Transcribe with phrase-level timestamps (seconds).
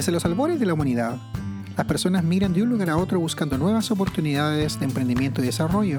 [0.00, 1.18] Desde los albores de la humanidad,
[1.76, 5.98] las personas migran de un lugar a otro buscando nuevas oportunidades de emprendimiento y desarrollo.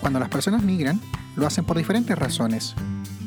[0.00, 1.00] Cuando las personas migran,
[1.34, 2.76] lo hacen por diferentes razones.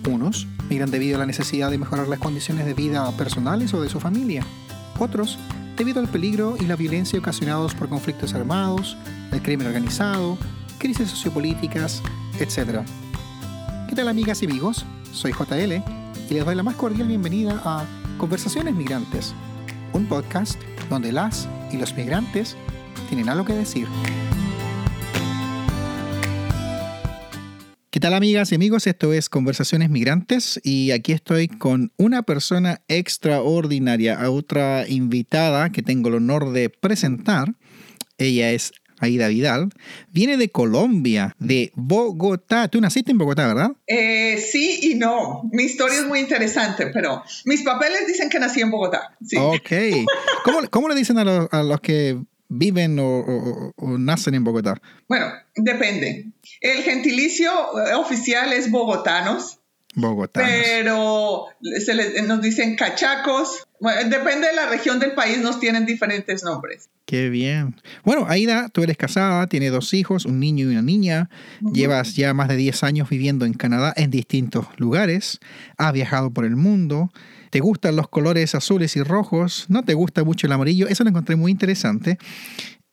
[0.10, 3.90] Unos migran debido a la necesidad de mejorar las condiciones de vida personales o de
[3.90, 4.46] su familia.
[4.98, 5.38] Otros
[5.76, 8.96] debido al peligro y la violencia ocasionados por conflictos armados,
[9.34, 10.38] el crimen organizado,
[10.78, 12.02] crisis sociopolíticas,
[12.40, 12.80] etc.
[13.90, 14.86] ¿Qué tal amigas y amigos?
[15.12, 15.84] Soy JL
[16.30, 17.86] y les doy la más cordial bienvenida a
[18.18, 19.34] Conversaciones Migrantes,
[19.92, 22.56] un podcast donde las y los migrantes
[23.10, 23.88] tienen algo que decir.
[27.90, 28.88] ¿Qué tal amigas y amigos?
[28.88, 35.84] Esto es Conversaciones Migrantes y aquí estoy con una persona extraordinaria, a otra invitada que
[35.84, 37.56] tengo el honor de presentar.
[38.18, 39.70] Ella es Aida Vidal,
[40.12, 42.68] viene de Colombia, de Bogotá.
[42.68, 43.72] Tú naciste en Bogotá, ¿verdad?
[43.88, 45.50] Eh, sí y no.
[45.52, 49.16] Mi historia es muy interesante, pero mis papeles dicen que nací en Bogotá.
[49.38, 49.72] Ok.
[50.70, 54.82] ¿Cómo, le dicen a los, que viven o, nacen en Bogotá?
[55.08, 56.28] Bueno, depende.
[56.62, 57.52] El gentilicio
[57.98, 59.60] oficial es bogotanos.
[59.96, 60.50] Bogotanos.
[60.50, 61.46] Pero
[61.86, 63.68] se nos dicen cachacos.
[64.10, 66.90] depende de la región del país, nos tienen diferentes nombres.
[67.06, 67.76] Qué bien.
[68.04, 71.30] Bueno, Aida, tú eres casada, tienes dos hijos, un niño y una niña.
[71.74, 75.40] Llevas ya más de 10 años viviendo en Canadá en distintos lugares.
[75.78, 77.12] Has viajado por el mundo.
[77.50, 79.66] ¿Te gustan los colores azules y rojos?
[79.68, 80.88] ¿No te gusta mucho el amarillo?
[80.88, 82.18] Eso lo encontré muy interesante.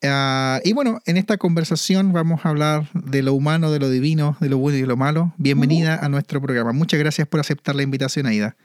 [0.02, 4.36] Ah, y bueno, en esta conversación vamos a hablar de lo humano, de lo divino,
[4.40, 5.34] de lo bueno y de lo malo.
[5.36, 6.72] Bienvenida a nuestro programa.
[6.72, 8.56] Muchas gracias por aceptar la invitación, Aida.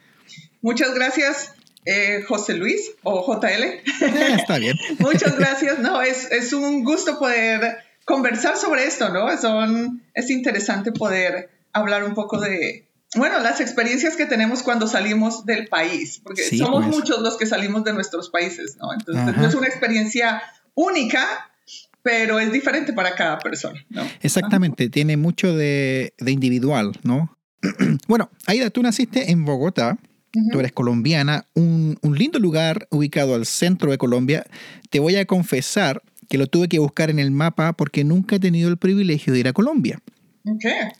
[0.61, 1.53] Muchas gracias,
[1.85, 3.63] eh, José Luis o JL.
[3.63, 3.83] Eh,
[4.35, 4.77] está bien.
[4.99, 5.79] Muchas gracias.
[5.79, 9.37] No, es, es, un gusto poder conversar sobre esto, ¿no?
[9.37, 15.45] Son, es interesante poder hablar un poco de, bueno, las experiencias que tenemos cuando salimos
[15.45, 16.95] del país, porque somos pues.
[16.95, 18.93] muchos los que salimos de nuestros países, ¿no?
[18.93, 20.41] Entonces, no es una experiencia
[20.75, 21.49] única,
[22.03, 23.83] pero es diferente para cada persona.
[23.89, 24.03] ¿no?
[24.21, 27.35] Exactamente, tiene mucho de, individual, ¿no?
[28.07, 29.97] bueno, Aida, tú naciste en Bogotá,
[30.51, 34.45] tú eres colombiana, un, lindo lugar ubicado al centro de Colombia.
[34.89, 38.39] Te voy a confesar que lo tuve que buscar en el mapa porque nunca he
[38.39, 39.99] tenido el privilegio de ir a Colombia.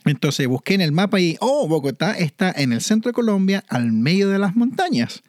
[0.06, 3.92] Entonces busqué en el mapa y, oh, Bogotá está en el centro de Colombia, al
[3.92, 5.22] medio de las montañas.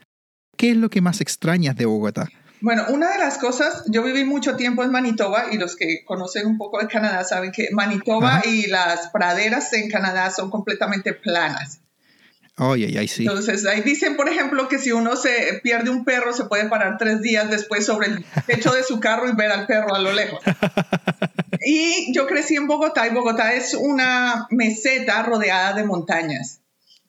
[0.56, 2.30] ¿Qué es lo que más extrañas de Bogotá?
[2.66, 6.48] Bueno, una de las cosas, yo viví mucho tiempo en Manitoba y los que conocen
[6.48, 11.78] un poco de Canadá saben que Manitoba y las praderas en Canadá son completamente planas.
[12.56, 13.22] Ay, ay, sí.
[13.22, 16.96] Entonces, ahí dicen, por ejemplo, que si uno se pierde un perro, se puede parar
[16.98, 20.12] tres días después sobre el techo de su carro y ver al perro a lo
[20.12, 20.40] lejos.
[21.64, 26.62] y yo crecí en Bogotá y Bogotá es una meseta rodeada de montañas.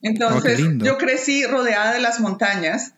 [0.04, 2.94] Entonces, oh, yo crecí rodeada de las montañas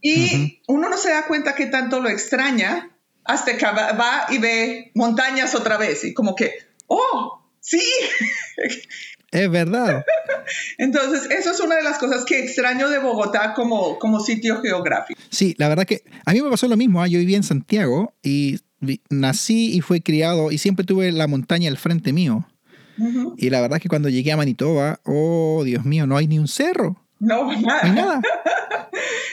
[0.00, 2.90] y uno no se da cuenta que tanto lo extraña
[3.24, 6.52] hasta que va y ve montañas otra vez y como que,
[6.86, 7.82] oh, sí.
[9.30, 10.04] Es verdad.
[10.78, 15.20] Entonces, eso es una de las cosas que extraño de Bogotá como, como sitio geográfico.
[15.28, 17.02] Sí, la verdad que a mí me pasó lo mismo.
[17.02, 17.08] ¿ah?
[17.08, 18.60] Yo viví en Santiago y
[19.10, 22.46] nací y fui criado y siempre tuve la montaña al frente mío.
[23.36, 26.48] Y la verdad que cuando llegué a Manitoba, oh Dios mío, no hay ni un
[26.48, 27.07] cerro.
[27.20, 28.20] No, nada.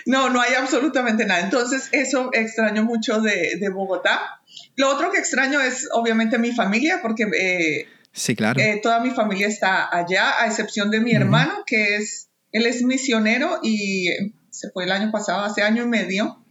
[0.06, 1.41] no, no hay absolutamente nada.
[1.41, 4.41] Entonces, eso extraño mucho de, Bogotá.
[4.75, 8.59] Lo otro que extraño es, obviamente, mi familia, porque eh, sí, claro.
[8.59, 12.84] Eh, toda mi familia está allá, a excepción de mi hermano, que es, él es
[12.84, 14.09] misionero y
[14.50, 16.41] se fue el año pasado, hace año y medio,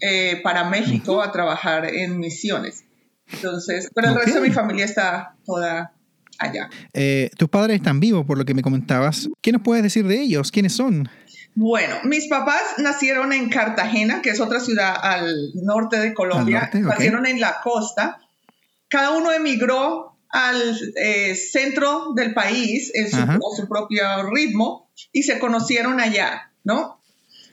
[0.00, 2.84] eh, para México a trabajar en misiones.
[3.32, 5.94] Entonces, pero el resto de mi familia está toda
[6.38, 6.68] allá.
[6.92, 9.28] Eh, tus padres están vivos, por lo que me comentabas.
[9.40, 10.50] ¿Qué nos puedes decir de ellos?
[10.50, 11.08] ¿Quiénes son?
[11.54, 16.70] Bueno, mis papás nacieron en Cartagena, que es otra ciudad al norte de Colombia.
[16.72, 18.18] Nacieron en la costa.
[18.88, 24.02] Cada uno emigró al eh, centro del país en su, a su propio
[24.32, 27.00] ritmo y se conocieron allá, ¿no?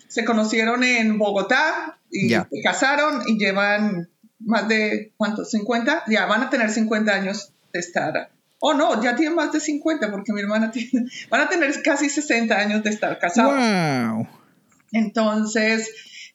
[0.07, 5.53] Se conocieron en Bogotá y se casaron y llevan más de, ¿cuántos?
[5.53, 6.03] ¿50?
[6.07, 8.31] Ya van a tener 50 años de estar
[8.63, 12.09] Oh, no, ya tiene más de 50 porque mi hermana tiene, van a tener casi
[12.09, 13.55] 60 años de estar casados.
[13.55, 14.27] Wow.
[14.91, 15.89] Entonces,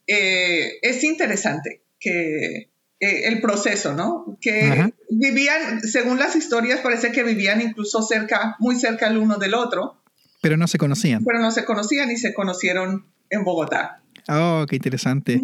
[0.09, 4.39] eh, es interesante que eh, el proceso, ¿no?
[4.41, 9.55] Que vivían, según las historias, parece que vivían incluso cerca, muy cerca el uno del
[9.55, 10.03] otro.
[10.41, 11.25] Pero no se conocían.
[11.25, 14.03] Pero no se conocían y se conocieron en Bogotá.
[14.29, 15.41] Oh, qué interesante.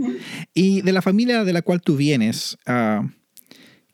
[0.54, 3.06] Y de la familia de la cual tú vienes, uh,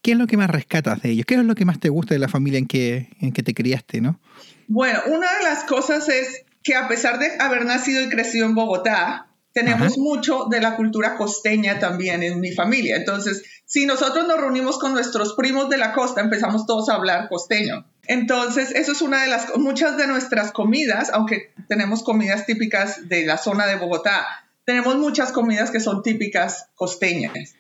[0.09, 1.27] ¿qué es lo que más rescatas de ellos?
[1.27, 3.53] ¿Qué es lo que más te gusta de la familia en que, en que te
[3.53, 4.19] criaste, no?
[4.67, 8.55] Bueno, una de las cosas es que a pesar de haber nacido y crecido en
[8.55, 12.97] Bogotá, tenemos mucho de la cultura costeña también en mi familia.
[12.97, 17.29] Entonces, si nosotros nos reunimos con nuestros primos de la costa, empezamos todos a hablar
[17.29, 17.85] costeño.
[18.07, 23.27] Entonces, eso es una de las, muchas de nuestras comidas, aunque tenemos comidas típicas de
[23.27, 24.27] la zona de Bogotá,
[24.65, 27.58] tenemos muchas comidas que son típicas costeñas.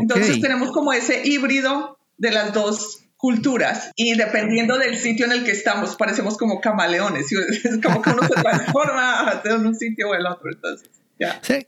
[0.00, 5.44] Entonces, tenemos como ese híbrido de las dos culturas y dependiendo del sitio en el
[5.44, 10.14] que estamos, parecemos como camaleones, es como que uno se transforma de un sitio o
[10.14, 10.50] el otro.
[10.50, 10.90] Entonces.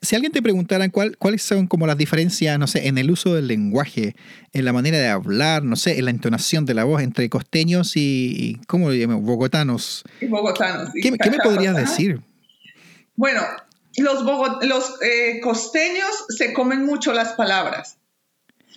[0.03, 3.35] Si, alguien te preguntara cuál, cuáles son como las diferencias, no sé, en el uso
[3.35, 4.17] del lenguaje,
[4.53, 7.93] en la manera de hablar, no sé, en la entonación de la voz entre costeños
[7.95, 9.25] y, ¿cómo lo llamamos?
[9.25, 10.05] Bogotanos.
[10.21, 10.91] Y bogotanos.
[11.01, 12.21] ¿Qué, me podrías decir?
[13.15, 13.43] Bueno,
[13.97, 14.25] los,
[14.63, 17.99] los eh, costeños se comen mucho las palabras.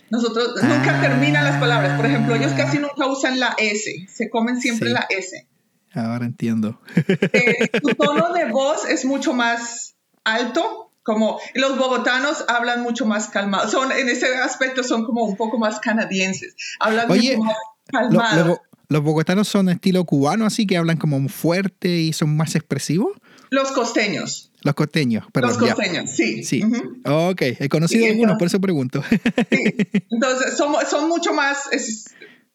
[0.10, 1.98] Nosotros nunca terminan las palabras.
[1.98, 5.48] Por ejemplo, ellos casi nunca usan la S, se comen siempre la S.
[5.94, 6.80] Ahora entiendo.
[6.96, 13.30] Eh, su tono de voz es mucho más alto, como los bogotanos hablan mucho más
[13.30, 17.56] calmados, son en ese aspecto son como un poco más canadienses, hablan mucho más
[17.88, 18.60] calmados.
[18.90, 23.12] ¿Los bogotanos son estilo cubano, así que hablan como fuerte y son más expresivos?
[23.50, 24.47] Los costeños.
[24.64, 25.52] Los costeños, perdón.
[25.52, 26.44] Los costeños, sí.
[26.44, 26.64] Sí.
[27.06, 29.04] Ok, he conocido algunos, por eso pregunto.
[29.52, 29.64] Sí.
[30.12, 31.70] Entonces, son, son mucho más,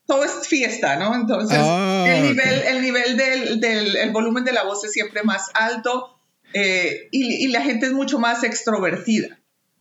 [0.06, 1.14] todo es fiesta, ¿no?
[1.14, 5.22] Entonces, ah, el nivel, el nivel del, del el volumen de la voz es siempre
[5.22, 6.18] más alto
[6.54, 9.38] eh, y, la gente es mucho más extrovertida.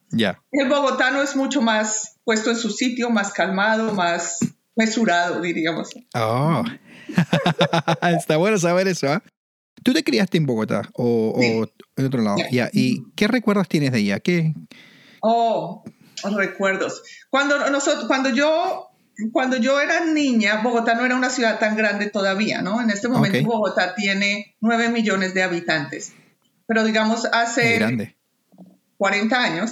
[0.09, 0.41] Ya.
[0.51, 4.39] El bogotano es mucho más puesto en su sitio, más calmado, más
[4.75, 5.89] mesurado, diríamos.
[6.13, 6.63] Oh.
[8.17, 9.23] Está bueno saber eso, ¿ah?
[9.83, 11.39] ¿Tú te criaste en Bogotá o,
[11.95, 12.37] en otro lado?
[12.73, 14.19] ¿Y qué recuerdos tienes de ella?
[14.19, 14.53] ¿Qué?
[15.21, 15.83] Oh,
[16.37, 17.01] recuerdos.
[17.29, 18.87] Cuando, nosotros, cuando yo
[19.33, 22.81] cuando yo era niña, Bogotá no era una ciudad tan grande todavía, ¿no?
[22.81, 26.13] En este momento Bogotá tiene 9 millones de habitantes
[26.71, 28.15] pero digamos hace
[28.95, 29.71] 40 años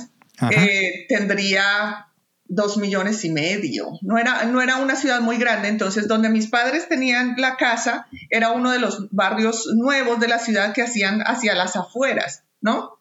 [0.51, 2.08] eh, tendría
[2.49, 3.91] dos millones y medio.
[4.01, 8.07] No era, no era una ciudad muy grande, entonces donde mis padres tenían la casa
[8.29, 12.99] era uno de los barrios nuevos de la ciudad que hacían hacia las afueras, ¿no?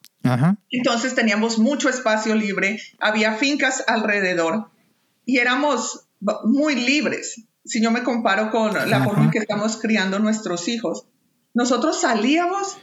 [0.71, 4.71] Entonces teníamos mucho espacio libre, había fincas alrededor
[5.25, 6.07] y éramos
[6.45, 7.47] muy libres.
[7.65, 11.07] Si yo me comparo con la forma en que estamos criando nuestros hijos,
[11.55, 12.77] nosotros salíamos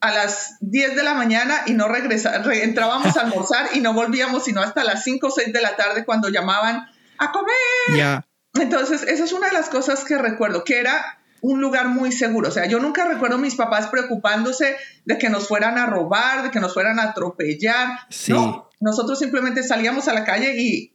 [0.00, 4.44] a las 10 de la mañana y no regresábamos, entrábamos a almorzar y no volvíamos
[4.44, 6.86] sino hasta las 5 o 6 de la tarde cuando llamaban
[7.18, 8.24] a comer.
[8.54, 12.48] Entonces, esa es una de las cosas que recuerdo, que era un lugar muy seguro.
[12.48, 16.42] O sea, yo nunca recuerdo a mis papás preocupándose de que nos fueran a robar,
[16.42, 18.00] de que nos fueran a atropellar.
[18.28, 20.94] No, nosotros simplemente salíamos a la calle y,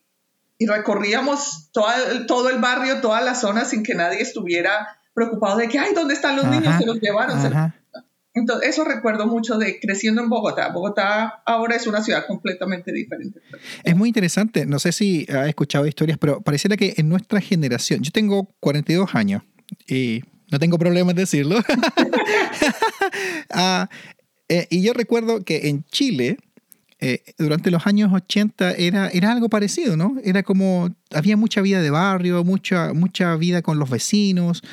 [0.66, 5.94] recorríamos todo el barrio, toda la zona sin que nadie estuviera preocupado de que, ay,
[5.94, 6.78] ¿dónde están los niños?
[6.78, 7.74] Se los llevaron.
[8.36, 10.70] Entonces, eso recuerdo mucho de creciendo en Bogotá.
[10.70, 13.40] Bogotá ahora es una ciudad completamente diferente.
[13.84, 14.66] Es muy interesante.
[14.66, 19.14] No sé si has escuchado historias, pero pareciera que en nuestra generación, yo tengo 42
[19.14, 19.44] años
[19.88, 20.22] y
[20.52, 21.60] no tengo problema en decirlo.
[23.56, 23.90] Ah,
[24.50, 26.38] eh, y yo recuerdo que en Chile,
[27.06, 30.16] eh, durante los años 80 era, era algo parecido, ¿no?
[30.24, 34.64] Era como, había mucha vida de barrio, mucha, mucha vida con los vecinos.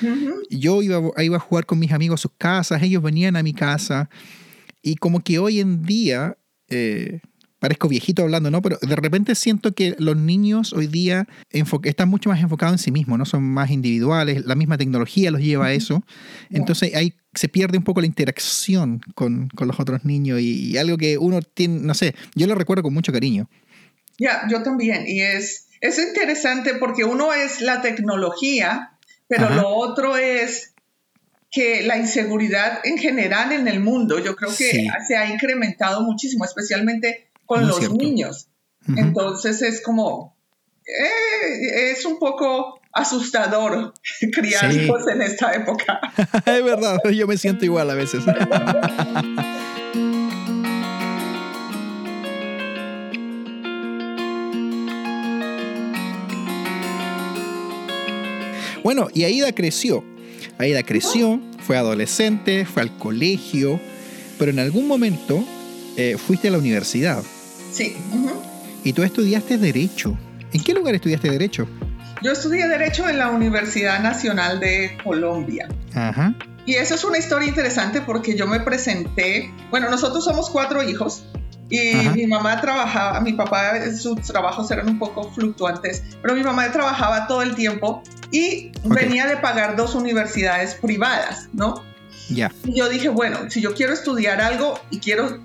[0.49, 3.53] Yo iba, iba a jugar con mis amigos a sus casas, ellos venían a mi
[3.53, 4.11] casa.
[4.81, 7.19] Y como que hoy en día, eh,
[7.59, 8.63] parezco viejito hablando, ¿no?
[8.63, 12.93] Pero de repente siento que los niños hoy día están mucho más enfocados en sí
[12.93, 13.25] mismos, ¿no?
[13.25, 16.05] Son más individuales, la misma tecnología los lleva a eso.
[16.49, 20.97] Entonces ahí se pierde un poco la interacción con, con los otros niños y, algo
[20.97, 23.49] que uno tiene, no sé, yo lo recuerdo con mucho cariño.
[24.19, 25.05] Ya, yo también.
[25.07, 30.75] Y es, es interesante porque uno es la tecnología, pero lo otro es
[31.51, 36.45] que la inseguridad en general en el mundo, yo creo que se ha incrementado muchísimo,
[36.45, 38.49] especialmente con los niños.
[38.97, 40.37] Entonces es como,
[40.85, 43.95] eh, es un poco asustador
[44.33, 46.01] criar hijos en esta época.
[46.47, 48.23] es verdad, yo me siento igual a veces.
[58.83, 60.05] bueno, y Aida creció.
[60.59, 63.81] Aida creció, fue adolescente, fue al colegio,
[64.39, 65.43] pero en algún momento
[65.97, 67.23] eh, fuiste a la universidad.
[67.73, 67.97] Sí.
[68.85, 70.19] Y tú estudiaste Derecho.
[70.53, 71.67] ¿En qué lugar estudiaste Derecho?
[72.23, 75.69] Yo estudié Derecho en la Universidad Nacional de Colombia.
[75.95, 76.35] Ajá.
[76.67, 81.25] Y eso es una historia interesante porque yo me presenté, bueno, nosotros somos cuatro hijos
[81.71, 86.71] y mi mamá trabajaba, mi papá, sus trabajos eran un poco fluctuantes, pero mi mamá
[86.71, 91.83] trabajaba todo el tiempo y venía de pagar dos universidades privadas, ¿no?
[92.29, 92.53] Ya.
[92.65, 95.39] Y yo dije, bueno, si yo quiero estudiar algo y quiero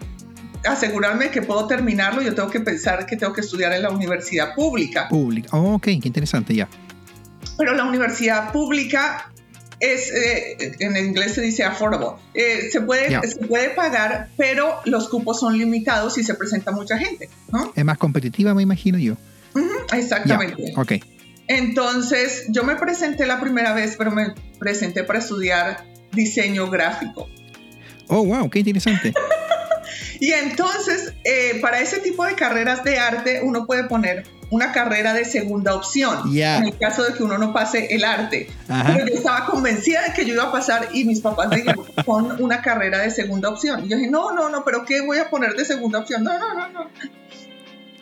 [0.67, 4.53] asegurarme que puedo terminarlo, yo tengo que pensar que tengo que estudiar en la universidad
[4.55, 5.07] pública.
[5.07, 6.67] Pública, oh, ok, qué interesante ya.
[7.57, 9.31] Pero la universidad pública
[9.79, 15.09] es, eh, en inglés se dice affordable, eh, se, puede, se puede pagar, pero los
[15.09, 17.29] cupos son limitados y se presenta mucha gente.
[17.51, 17.71] ¿no?
[17.75, 19.15] Es más competitiva, me imagino yo.
[19.93, 20.73] exactamente.
[20.75, 20.93] ok.
[21.47, 27.27] Entonces, yo me presenté la primera vez, pero me presenté para estudiar diseño gráfico.
[28.07, 29.13] Oh, wow, qué interesante.
[30.25, 35.13] y entonces, eh, para ese tipo de carreras de arte, uno puede poner una carrera
[35.13, 38.49] de segunda opción, en el caso de que uno no pase el arte.
[38.65, 41.85] Pero yo estaba convencida de que yo iba a pasar y mis papás me dijeron,
[42.05, 43.85] pon una carrera de segunda opción.
[43.85, 46.23] Y yo dije, no, no, no, pero ¿qué voy a poner de segunda opción?
[46.23, 46.89] No, no, no, no.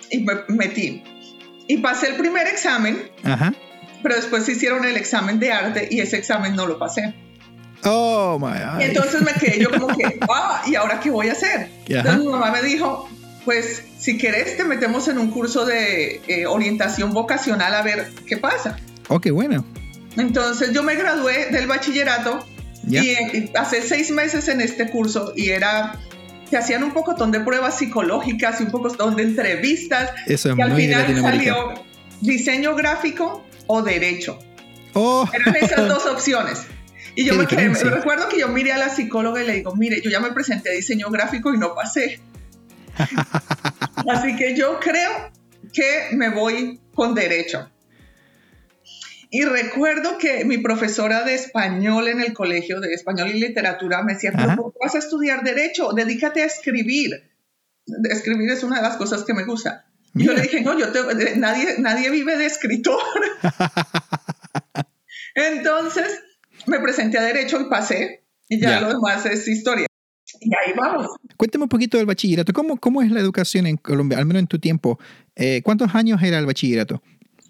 [0.09, 1.03] Y me metí.
[1.67, 3.11] Y pasé el primer examen,
[4.01, 7.15] pero después hicieron el examen de arte y ese examen no lo pasé.
[7.85, 8.81] Oh, my God.
[8.81, 11.69] Y entonces me quedé yo como que, ah, ¿y ahora qué voy a hacer?
[11.87, 13.09] Entonces mi mamá me dijo,
[13.45, 18.37] pues si querés te metemos en un curso de eh, orientación vocacional a ver qué
[18.37, 18.77] pasa.
[19.09, 19.65] Oh, qué bueno.
[20.17, 22.45] Entonces yo me gradué del bachillerato
[22.87, 25.99] y, eh, hace seis meses en este curso y era
[26.49, 30.11] se hacían un pocotón de pruebas psicológicas y un pocotón de entrevistas.
[30.27, 31.73] Eso es y al muy final salió
[32.21, 34.37] diseño gráfico o derecho.
[34.93, 35.27] Oh.
[35.33, 36.67] Eran esas dos opciones.
[37.15, 39.75] Y yo me, quedé, me recuerdo que yo miré a la psicóloga y le digo,
[39.75, 42.19] mire, yo ya me presenté a diseño gráfico y no pasé.
[44.09, 45.31] Así que yo creo
[45.71, 47.69] que me voy con derecho.
[49.29, 54.13] Y recuerdo que mi profesora de español en el colegio, de español y literatura, me
[54.13, 55.91] decía, ¿cómo vas a estudiar derecho?
[55.93, 57.31] Dedícate a escribir.
[58.09, 59.85] Escribir es una de las cosas que me gusta.
[60.13, 60.85] Y yo le dije, no, yo
[61.37, 63.01] nadie, nadie vive de escritor.
[65.35, 66.21] Entonces
[66.67, 68.23] me presenté a derecho y pasé.
[68.49, 69.87] Y ya lo demás es historia.
[70.39, 71.07] Y ahí vamos.
[71.37, 72.53] Cuéntame un poquito del bachillerato.
[72.53, 74.99] ¿Cómo, cómo es la educación en Colombia, al menos en tu tiempo?
[75.35, 77.01] Eh, ¿Cuántos años era el bachillerato?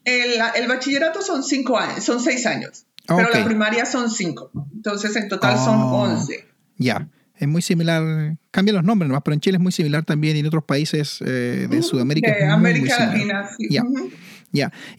[0.05, 4.51] El, el, bachillerato son cinco años, son seis años, pero la primaria son cinco.
[4.73, 6.45] Entonces, en total son ah, once.
[6.77, 10.35] Ya, es muy similar, cambia los nombres nomás, pero en Chile es muy similar también
[10.35, 12.33] y en otros países eh, de Sudamérica.
[12.33, 13.67] De América Latina, sí.
[13.69, 13.83] Ya.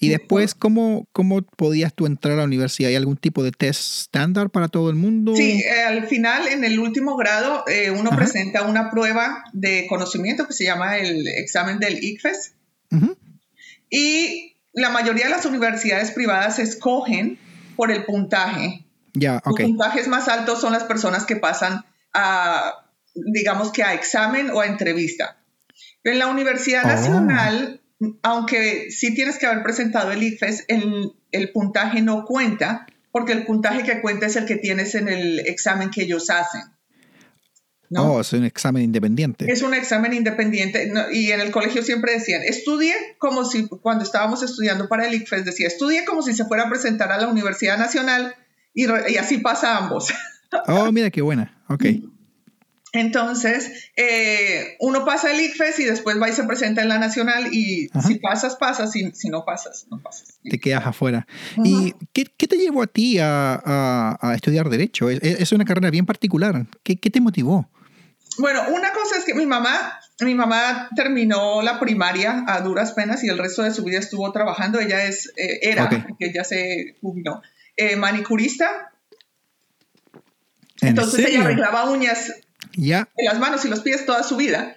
[0.01, 2.91] Y después, ¿cómo, ¿cómo podías tú entrar a la universidad?
[2.91, 5.37] ¿Hay algún tipo de test estándar para todo el mundo?
[5.37, 10.47] Sí, eh, al final, en el último grado, eh, uno presenta una prueba de conocimiento
[10.47, 12.53] que se llama el examen del ICFES.
[13.91, 17.39] Y la mayoría de las universidades privadas escogen
[17.77, 18.85] por el puntaje.
[19.13, 19.61] Ya, ok.
[19.61, 22.85] Los puntajes más altos son las personas que pasan a,
[23.15, 25.39] digamos que a examen o a entrevista.
[26.03, 27.79] En la Universidad oh.
[28.23, 33.83] Aunque sí tienes que haber presentado el IFES, el, puntaje no cuenta, porque el puntaje
[33.83, 36.63] que cuenta es el que tienes en el examen que ellos hacen.
[37.91, 38.15] ¿no?
[38.15, 39.51] Oh, es un examen independiente.
[39.51, 44.43] Es un examen independiente y en el colegio siempre decían, estudie como si, cuando estábamos
[44.43, 47.79] estudiando para el ICFES, decía, estudie como si se fuera a presentar a la Universidad
[47.79, 48.35] Nacional
[48.73, 50.13] y, y así pasa a ambos.
[50.67, 51.85] Oh, mira qué buena, ok.
[52.95, 57.53] Entonces, eh, uno pasa el ICFES y después va y se presenta en la nacional
[57.53, 60.39] y si pasas, pasas, y si no pasas, no pasas.
[60.49, 61.27] Te quedas afuera.
[61.65, 65.11] ¿Y qué, te llevó a ti a, estudiar Derecho?
[65.11, 66.67] Es, una carrera bien particular.
[66.85, 67.69] ¿Qué, te motivó?
[68.39, 73.25] Bueno, una cosa es que mi mamá, mi mamá terminó la primaria a duras penas
[73.25, 74.79] y el resto de su vida estuvo trabajando.
[74.79, 77.43] Ella es, eh, era, que ya se jubiló,
[77.77, 78.93] eh, manicurista.
[80.81, 82.33] Entonces ella arreglaba uñas
[82.77, 83.09] ya.
[83.17, 84.77] en las manos y los pies toda su vida.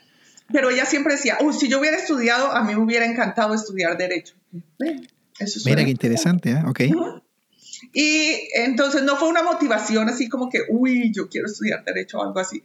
[0.51, 3.98] Pero ella siempre decía, Uy, si yo hubiera estudiado, a mí me hubiera encantado estudiar
[3.98, 4.36] derecho.
[5.65, 6.63] Mira qué interesante, ¿eh?
[6.65, 6.82] ok.
[7.94, 12.24] Y entonces no fue una motivación así como que, uy, yo quiero estudiar derecho o
[12.24, 12.63] algo así.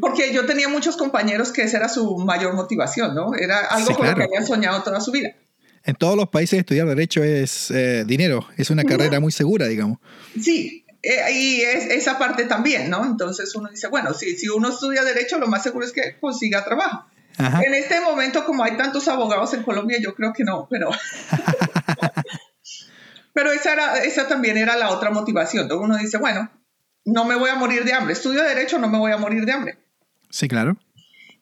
[0.00, 3.34] Porque yo tenía muchos compañeros que esa era su mayor motivación, ¿no?
[3.34, 5.34] Era algo con lo que habían soñado toda su vida.
[5.84, 9.98] En todos los países estudiar derecho es eh, dinero, es una carrera muy segura, digamos.
[10.40, 13.04] Sí, eh, y es, esa parte también, ¿no?
[13.04, 16.64] Entonces uno dice, bueno, si, si uno estudia derecho, lo más seguro es que consiga
[16.64, 17.06] trabajo.
[17.38, 20.90] En este momento, como hay tantos abogados en Colombia, yo creo que no, pero...
[23.32, 25.70] pero esa, era, esa también era la otra motivación.
[25.70, 26.50] Uno dice, bueno,
[27.04, 28.14] no me voy a morir de hambre.
[28.14, 29.78] Estudio derecho, no me voy a morir de hambre.
[30.30, 30.76] Sí, claro.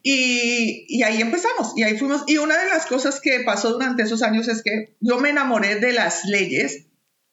[0.03, 2.25] Y, y, ahí empezamos, y ahí fuimos.
[2.27, 5.81] Y una de las cosas que pasó durante esos años es que yo me enamoré
[5.81, 6.86] de las leyes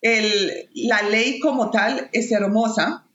[0.04, 3.06] el, la ley como tal es hermosa,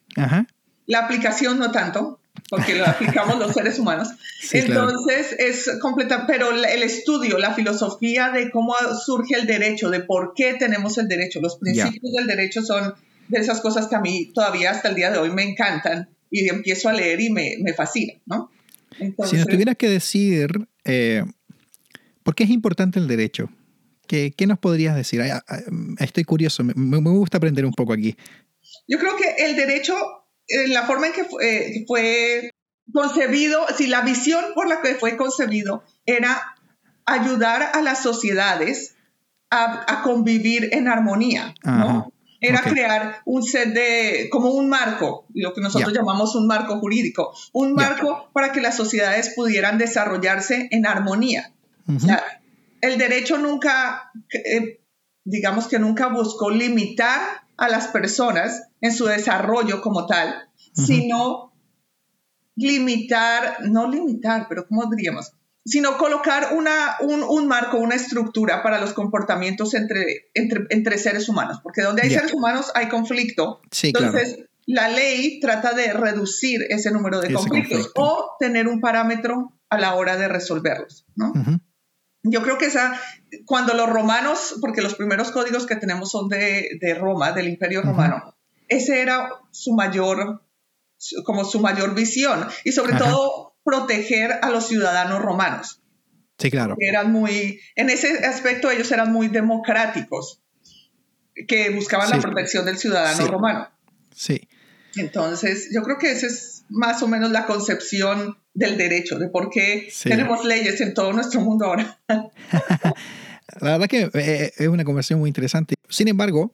[0.86, 2.18] la aplicación no tanto,
[2.48, 4.08] porque lo aplicamos los seres humanos.
[4.52, 10.32] Entonces es completa, pero el estudio, la filosofía de cómo surge el derecho, de por
[10.34, 12.94] qué tenemos el derecho, los principios del derecho son
[13.28, 16.48] de esas cosas que a mí todavía hasta el día de hoy me encantan y
[16.48, 18.50] empiezo a leer y me, me fascina, ¿no?
[18.98, 21.22] si nos tuvieras que decir, eh,
[22.22, 23.50] ¿por qué es importante el derecho?
[24.08, 25.22] ¿Qué, qué nos podrías decir?
[25.98, 28.16] Estoy curioso, me, me, gusta aprender un poco aquí.
[28.88, 29.94] Yo creo que el derecho,
[30.48, 32.50] eh, la forma en que fue, fue
[32.92, 36.56] concebido, si la visión por la que fue concebido era
[37.04, 38.96] ayudar a las sociedades
[39.50, 42.12] a, convivir en armonía, ¿no?
[42.40, 47.34] Era crear un set de, como un marco, lo que nosotros llamamos un marco jurídico,
[47.52, 51.52] un marco para que las sociedades pudieran desarrollarse en armonía.
[52.80, 54.80] El derecho nunca, eh,
[55.24, 57.20] digamos que nunca buscó limitar
[57.56, 61.52] a las personas en su desarrollo como tal, sino
[62.54, 65.32] limitar, no limitar, pero ¿cómo diríamos?
[65.68, 71.82] sino colocar una, un, marco, una estructura para los comportamientos entre, entre, seres humanos, porque
[71.82, 73.60] donde hay seres humanos hay conflicto.
[73.82, 79.78] Entonces, la ley trata de reducir ese número de conflictos o tener un parámetro a
[79.78, 81.34] la hora de resolverlos, ¿no?
[82.22, 83.00] Yo creo que esa,
[83.46, 88.34] cuando los romanos, porque los primeros códigos que tenemos son de, Roma, del Imperio Romano,
[88.68, 90.42] ese era su mayor,
[91.24, 92.46] como su mayor visión.
[92.64, 95.80] Y sobre todo proteger a los ciudadanos romanos.
[96.38, 96.76] Sí, claro.
[96.78, 100.40] Eran muy, en ese aspecto ellos eran muy democráticos,
[101.46, 103.70] que buscaban la protección del ciudadano romano.
[104.14, 104.48] Sí.
[104.96, 109.50] Entonces, yo creo que esa es más o menos la concepción del derecho, de por
[109.50, 112.00] qué tenemos leyes en todo nuestro mundo ahora.
[113.60, 115.74] la verdad que eh, es una conversación muy interesante.
[115.88, 116.52] Sin embargo,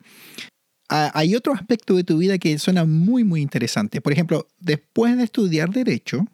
[0.88, 4.00] hay otro aspecto de tu vida que suena muy, muy interesante.
[4.00, 6.26] Por ejemplo, después de estudiar derecho,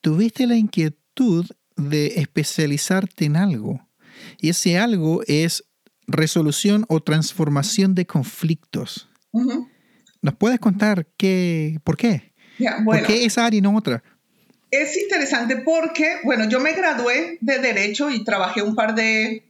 [0.00, 3.86] tuviste la inquietud de especializarte en algo.
[4.40, 5.64] Y ese algo es
[6.06, 9.08] resolución o transformación de conflictos.
[10.22, 12.33] ¿Nos puedes contar qué, por qué?
[12.84, 14.02] ¿Por qué esa área y no otra?
[14.70, 19.44] Es interesante porque, bueno, yo me gradué de Derecho y trabajé un par de,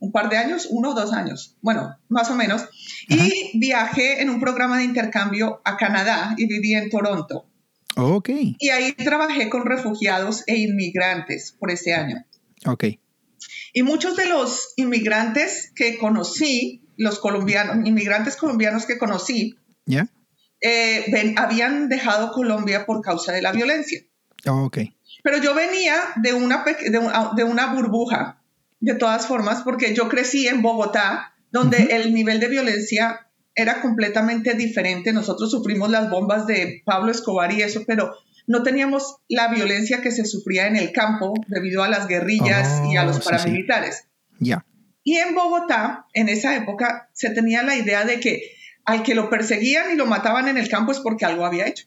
[0.00, 2.64] un par de años, uno o dos años, bueno, más o menos,
[3.08, 7.46] y viajé en un programa de intercambio a Canadá y viví en Toronto.
[7.96, 8.30] Ok.
[8.58, 12.24] Y ahí trabajé con refugiados e inmigrantes por ese año.
[12.66, 12.84] Ok.
[13.72, 20.08] Y muchos de los inmigrantes que conocí, los colombianos, inmigrantes colombianos que conocí, ¿Ya?
[20.60, 24.02] Eh, habían dejado Colombia por causa de la violencia.
[24.46, 24.78] Oh, ok.
[25.22, 26.64] Pero yo venía de una,
[27.34, 28.42] de, una burbuja,
[28.80, 34.54] de todas formas, porque yo crecí en Bogotá, donde el nivel de violencia era completamente
[34.54, 35.12] diferente.
[35.12, 38.14] Nosotros sufrimos las bombas de Pablo Escobar y eso, pero
[38.46, 42.96] no teníamos la violencia que se sufría en el campo debido a las guerrillas y
[42.96, 44.04] a los oh, paramilitares.
[44.38, 44.64] Ya.
[45.02, 48.42] Y en Bogotá, en esa época, se tenía la idea de que
[48.90, 51.86] al que lo perseguían y lo mataban en el campo es porque algo había hecho.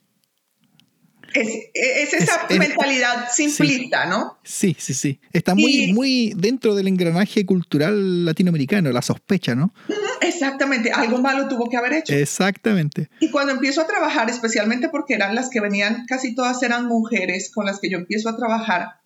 [1.34, 4.38] Es, esa mentalidad simplista, ¿no?
[4.44, 5.20] Sí, sí, sí.
[5.32, 9.74] Está muy, muy dentro del engranaje cultural latinoamericano, la sospecha, ¿no?
[10.22, 12.14] Exactamente, algo malo tuvo que haber hecho.
[12.14, 13.10] Exactamente.
[13.20, 17.52] Y cuando empiezo a trabajar, especialmente porque eran las que venían, casi todas eran mujeres
[17.54, 19.00] con las que yo empiezo a trabajar,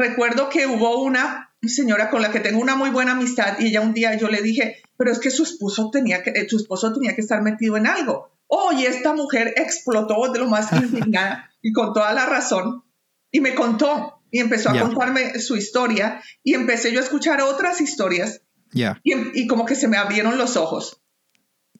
[0.00, 3.82] recuerdo que hubo una señora con la que tengo una muy buena amistad y ella
[3.82, 7.14] un día yo le dije, pero es que su esposo tenía que, su esposo tenía
[7.14, 8.30] que estar metido en algo.
[8.46, 12.82] Oye, esta mujer explotó de lo más indignada y con toda la razón
[13.30, 17.80] y me contó y empezó a contarme su historia y empecé yo a escuchar otras
[17.80, 21.00] historias y, como que se me abrieron los ojos.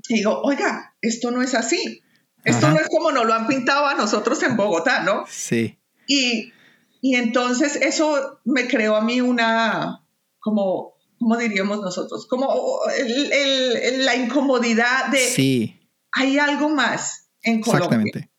[0.09, 2.03] Y digo, oiga, esto no es así.
[2.45, 5.25] Esto no es como nos lo han pintado a nosotros en Bogotá, ¿no?
[5.29, 5.79] Sí.
[6.07, 6.53] Y,
[7.01, 10.05] y entonces eso me creó a mí una,
[10.39, 12.27] como, ¿cómo diríamos nosotros?
[12.27, 15.19] Como el, la incomodidad de...
[15.19, 15.77] Sí.
[16.13, 18.03] Hay algo más en Colombia.
[18.07, 18.31] Exactamente.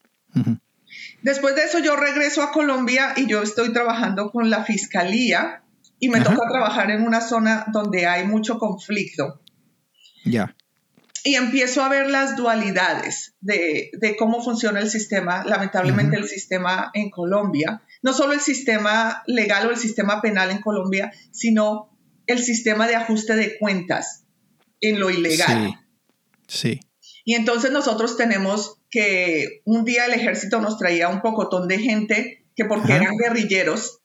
[1.21, 5.63] Después de eso yo regreso a Colombia y yo estoy trabajando con la fiscalía
[5.99, 9.39] y me toca trabajar en una zona donde hay mucho conflicto.
[10.25, 10.55] Ya.
[11.23, 17.11] Y empiezo a ver las dualidades de, cómo funciona el sistema, lamentablemente el sistema en
[17.11, 17.83] Colombia.
[18.01, 22.95] No solo el sistema legal o el sistema penal en Colombia, sino el sistema de
[22.95, 24.23] ajuste de cuentas
[24.79, 25.79] en lo ilegal.
[26.47, 26.79] Sí.
[26.79, 26.79] sí.
[27.23, 32.45] Y entonces nosotros tenemos que un día el ejército nos traía un pocotón de gente
[32.55, 33.99] que porque eran guerrilleros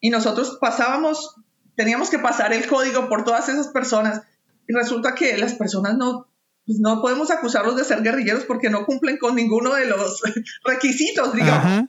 [0.00, 1.36] y nosotros pasábamos,
[1.76, 4.22] teníamos que pasar el código por todas esas personas
[4.68, 6.28] y resulta que las personas no,
[6.66, 10.20] pues no podemos acusarlos de ser guerrilleros porque no cumplen con ninguno de los
[10.64, 11.88] requisitos, digamos.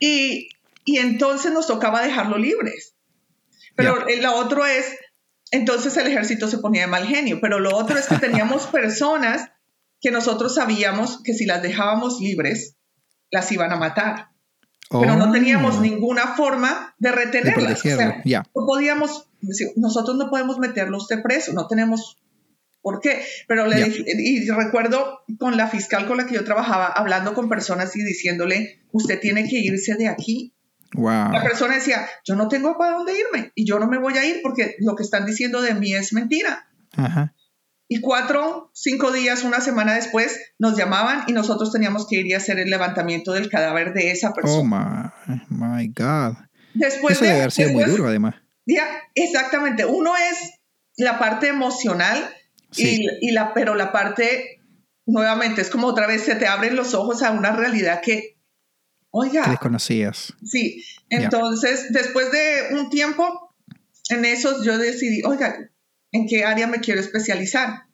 [0.00, 0.48] Y,
[0.84, 2.94] y, entonces nos tocaba dejarlo libres.
[3.76, 4.84] Pero lo otro es,
[5.50, 9.50] entonces el ejército se ponía de mal genio, pero lo otro es que teníamos personas
[10.00, 12.76] que nosotros sabíamos que si las dejábamos libres,
[13.30, 14.28] las iban a matar.
[14.90, 15.80] pero no teníamos oh.
[15.80, 17.82] ninguna forma de retenerlas.
[18.24, 18.44] ya.
[18.54, 19.28] No podíamos,
[19.76, 22.18] nosotros no podemos meterlo usted preso, no tenemos
[22.84, 23.22] por qué.
[23.48, 27.96] Pero le y recuerdo con la fiscal con la que yo trabajaba, hablando con personas
[27.96, 30.53] y diciéndole, usted tiene que irse de aquí.
[31.32, 34.24] La persona decía, yo no tengo para dónde irme y yo no me voy a
[34.24, 36.68] ir porque lo que están diciendo de mí es mentira.
[36.96, 37.34] Ajá.
[37.86, 42.32] Y cuatro, cinco días, una semana después, nos llamaban y nosotros teníamos que ir y
[42.32, 45.14] hacer el levantamiento del cadáver de esa persona.
[45.28, 46.36] Oh my, God.
[46.72, 48.36] Después Eso de, debe haber sido muy duro, además.
[48.66, 49.84] Ya, exactamente.
[49.84, 50.54] Uno es
[50.96, 52.30] la parte emocional
[52.76, 54.60] y, la, pero la parte,
[55.06, 58.33] nuevamente, es como otra vez se te abren los ojos a una realidad que,
[59.14, 59.44] oiga.
[59.44, 60.34] Que desconocías.
[60.44, 60.84] Sí.
[61.08, 63.54] Entonces, después de un tiempo
[64.10, 65.70] en eso, yo decidí, oiga,
[66.12, 67.84] en qué área me quiero especializar.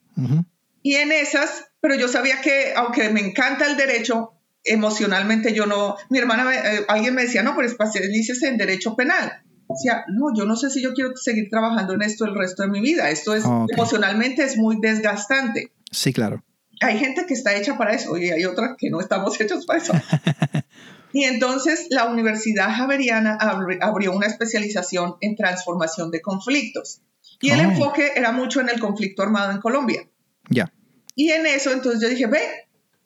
[0.83, 4.33] Y en esas, pero yo sabía que aunque me encanta el derecho,
[4.65, 9.43] emocionalmente yo no, mi hermana, eh, alguien me decía, no, pero especialícese en derecho penal.
[9.69, 12.69] Decía, no, yo no sé si yo quiero seguir trabajando en esto el resto de
[12.69, 13.11] mi vida.
[13.11, 15.73] Esto es, emocionalmente es muy desgastante.
[15.91, 16.43] Sí, claro.
[16.81, 19.79] Hay gente que está hecha para eso y hay otras que no estamos hechos para
[19.79, 19.93] eso.
[21.13, 23.39] y entonces la Universidad Javeriana
[23.81, 27.01] abrió una especialización en transformación de conflictos.
[27.41, 27.71] Y el oh.
[27.71, 30.07] enfoque era mucho en el conflicto armado en Colombia.
[30.49, 30.73] Ya.
[31.15, 32.41] Y en eso, entonces yo dije, ve,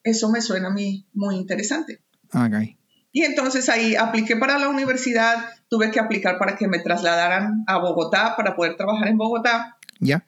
[0.03, 2.01] eso me suena a mí muy interesante.
[2.33, 2.79] Okay.
[3.13, 5.37] Y entonces ahí apliqué para la universidad,
[5.69, 9.79] tuve que aplicar para que me trasladaran a Bogotá para poder trabajar en Bogotá.
[10.01, 10.25] Ya.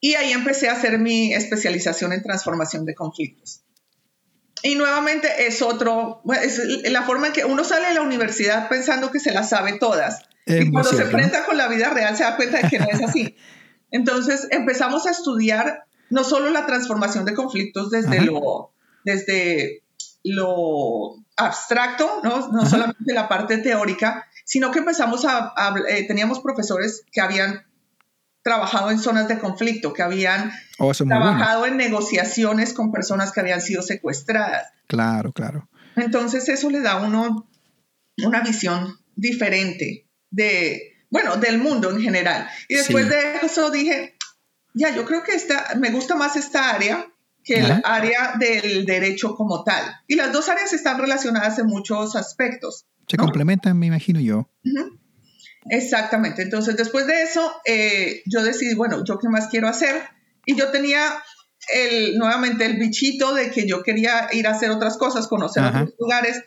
[0.00, 3.63] Y ahí empecé a hacer mi especialización en transformación de conflictos.
[4.66, 6.58] Y nuevamente es otro, es
[6.90, 10.22] la forma en que uno sale de la universidad pensando que se las sabe todas.
[10.46, 13.02] Y cuando se enfrenta con la vida real se da cuenta de que no es
[13.02, 13.36] así.
[13.90, 18.72] Entonces empezamos a estudiar no solo la transformación de conflictos desde lo,
[19.04, 19.82] desde
[20.22, 25.52] lo abstracto, no, no solamente la parte teórica, sino que empezamos a,
[25.90, 27.66] eh, teníamos profesores que habían
[28.44, 33.62] trabajado en zonas de conflicto, que habían oh, trabajado en negociaciones con personas que habían
[33.62, 34.68] sido secuestradas.
[34.86, 35.68] Claro, claro.
[35.96, 37.48] Entonces eso le da a uno
[38.22, 42.46] una visión diferente de, bueno, del mundo en general.
[42.68, 44.14] Y después de eso dije,
[44.74, 47.06] ya, yo creo que esta, me gusta más esta área
[47.42, 49.84] que el área del derecho como tal.
[50.06, 52.84] Y las dos áreas están relacionadas en muchos aspectos.
[53.08, 54.50] Se complementan, me imagino yo.
[55.70, 56.42] Exactamente.
[56.42, 60.02] Entonces, después de eso, eh, yo decidí, bueno, ¿yo qué más quiero hacer?
[60.46, 61.22] Y yo tenía
[61.72, 65.94] el, nuevamente el bichito de que yo quería ir a hacer otras cosas, conocer otros
[65.98, 66.42] lugares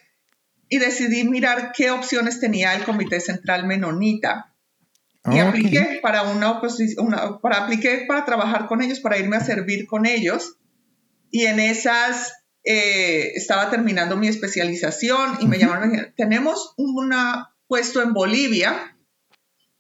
[0.70, 4.54] y decidí mirar qué opciones tenía el Comité Central Menonita.
[5.30, 6.62] Y apliqué para una
[7.42, 10.56] para apliqué para trabajar con ellos, para irme a servir con ellos.
[11.32, 16.74] Y en esas eh, estaba terminando mi especialización y me llamaron y me dijeron, tenemos
[16.78, 17.14] un
[17.68, 18.97] puesto en Bolivia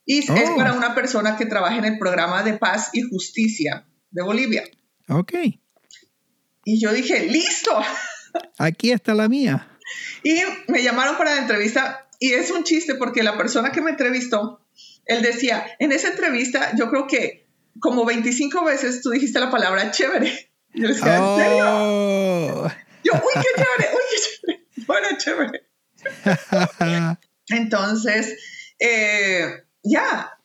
[0.08, 0.56] y es oh.
[0.56, 4.64] para una persona que trabaja en el programa de paz y justicia de Bolivia.
[5.10, 5.34] Ok.
[6.64, 7.78] Y yo dije, listo.
[8.58, 9.68] Aquí está la mía.
[10.24, 10.40] Y
[10.70, 14.66] me llamaron para la entrevista y es un chiste porque la persona que me entrevistó,
[15.06, 17.50] él decía, en esa entrevista yo creo que
[17.82, 20.52] como 25 veces tú dijiste la palabra chévere.
[20.74, 21.66] Yo decía, ¿en serio?
[21.68, 22.72] Oh.
[23.04, 24.68] Yo, uy, qué chévere, uy, qué chévere.
[24.88, 25.68] Bueno, chévere.
[27.50, 28.38] Entonces,
[28.80, 30.38] eh, ya,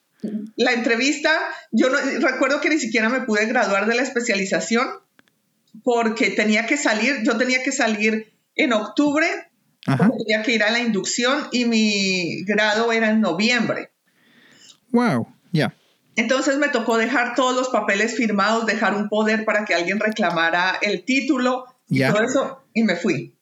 [0.57, 1.31] la entrevista,
[1.73, 4.89] yo no, recuerdo que ni siquiera me pude graduar de la especialización
[5.83, 9.27] porque tenía que salir, yo tenía que salir en octubre
[9.85, 13.91] tenía que ir a la inducción y mi grado era en noviembre.
[14.91, 15.75] Wow, ya.
[16.15, 20.79] Entonces me tocó dejar todos los papeles firmados, dejar un poder para que alguien reclamara
[20.83, 23.35] el título y todo eso, y me fui.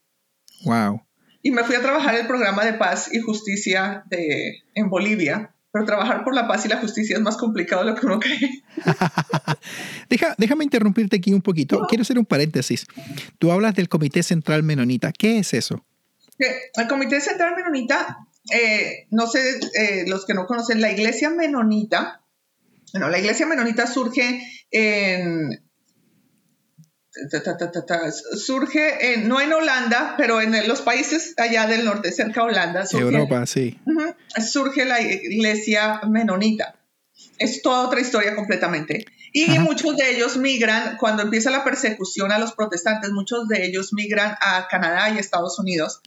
[0.65, 1.03] Wow.
[1.43, 5.55] Y me fui a trabajar el programa de paz y justicia de, en Bolivia.
[5.73, 8.19] Pero trabajar por la paz y la justicia es más complicado de lo que uno
[8.19, 8.63] cree.
[10.09, 11.87] Deja, déjame interrumpirte aquí un poquito.
[11.89, 12.87] Quiero hacer un paréntesis.
[13.39, 15.13] Tú hablas del Comité Central Menonita.
[15.13, 15.85] ¿Qué es eso?
[16.39, 18.19] El Comité Central Menonita,
[18.51, 22.23] eh, no sé, eh, los que no conocen, la Iglesia Menonita,
[22.93, 25.63] bueno, la Iglesia Menonita surge en,
[28.37, 32.85] surge en, no en Holanda, pero en los países allá del norte, cerca de Holanda.
[32.93, 33.79] Europa, sí.
[34.39, 36.77] surge la iglesia menonita.
[37.39, 39.05] Es toda otra historia completamente.
[39.33, 43.93] Y muchos de ellos migran, cuando empieza la persecución a los protestantes, muchos de ellos
[43.93, 46.01] migran a Canadá y Estados Unidos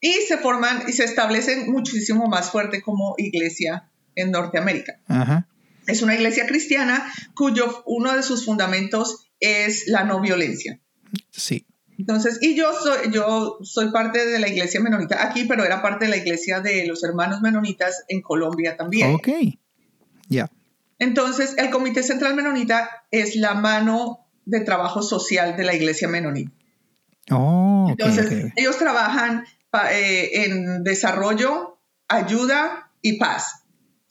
[0.00, 5.00] y se forman y se establecen muchísimo más fuerte como iglesia en Norteamérica.
[5.88, 10.80] Es una iglesia cristiana cuyo uno de sus fundamentos es la no violencia.
[11.30, 11.66] Sí.
[11.98, 16.04] Entonces, y yo soy, yo soy parte de la iglesia menonita aquí, pero era parte
[16.04, 19.14] de la iglesia de los hermanos menonitas en Colombia también.
[19.14, 19.28] Ok,
[20.28, 20.48] ya.
[21.00, 26.52] Entonces, el Comité Central Menonita es la mano de trabajo social de la iglesia menonita.
[27.30, 29.44] Oh, Entonces, ellos trabajan
[29.92, 33.57] eh, en desarrollo, ayuda y paz.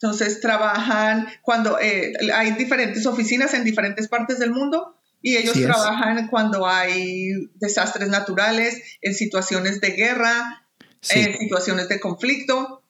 [0.00, 6.28] Entonces, trabajan cuando eh, hay diferentes oficinas en diferentes partes del mundo y ellos trabajan
[6.28, 10.64] cuando hay desastres naturales, en situaciones de guerra,
[11.10, 12.82] en situaciones de conflicto.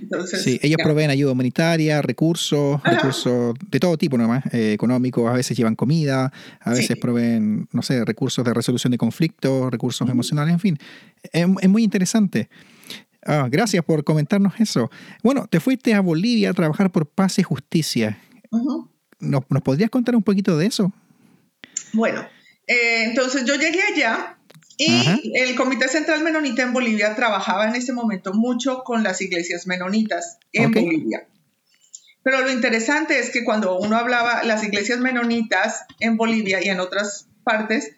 [0.00, 5.34] Entonces, sí, ellos proveen ayuda humanitaria, recursos, recursos de todo tipo nomás, eh, económicos, a
[5.34, 10.54] veces llevan comida, a veces proveen, no sé, recursos de resolución de conflictos, recursos emocionales,
[10.54, 10.78] en fin.
[11.32, 12.48] Es, muy interesante.
[13.24, 14.90] Ah, gracias por comentarnos eso.
[15.22, 18.18] Bueno, te fuiste a Bolivia a trabajar por paz y justicia.
[19.20, 20.92] ¿Nos, ¿Nos podrías contar un poquito de eso?
[21.92, 22.26] Bueno,
[22.66, 24.38] eh, entonces yo llegué allá
[24.78, 29.66] y el Comité Central Menonita en Bolivia trabajaba en ese momento mucho con las iglesias
[29.66, 31.28] menonitas en Bolivia.
[32.24, 36.80] Pero lo interesante es que cuando uno hablaba las iglesias menonitas en Bolivia y en
[36.80, 37.92] otras partes,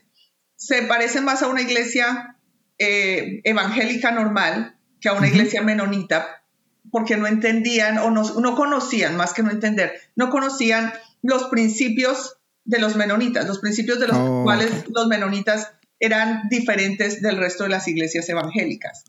[0.56, 2.37] se parecen más a una iglesia
[2.78, 6.43] eh, evangélica normal que a una iglesia menonita,
[6.90, 12.38] porque no entendían o no, no conocían, más que no entender, no conocían los principios
[12.64, 17.64] de los menonitas, los principios de los oh, cuales los menonitas eran diferentes del resto
[17.64, 19.05] de las iglesias evangélicas.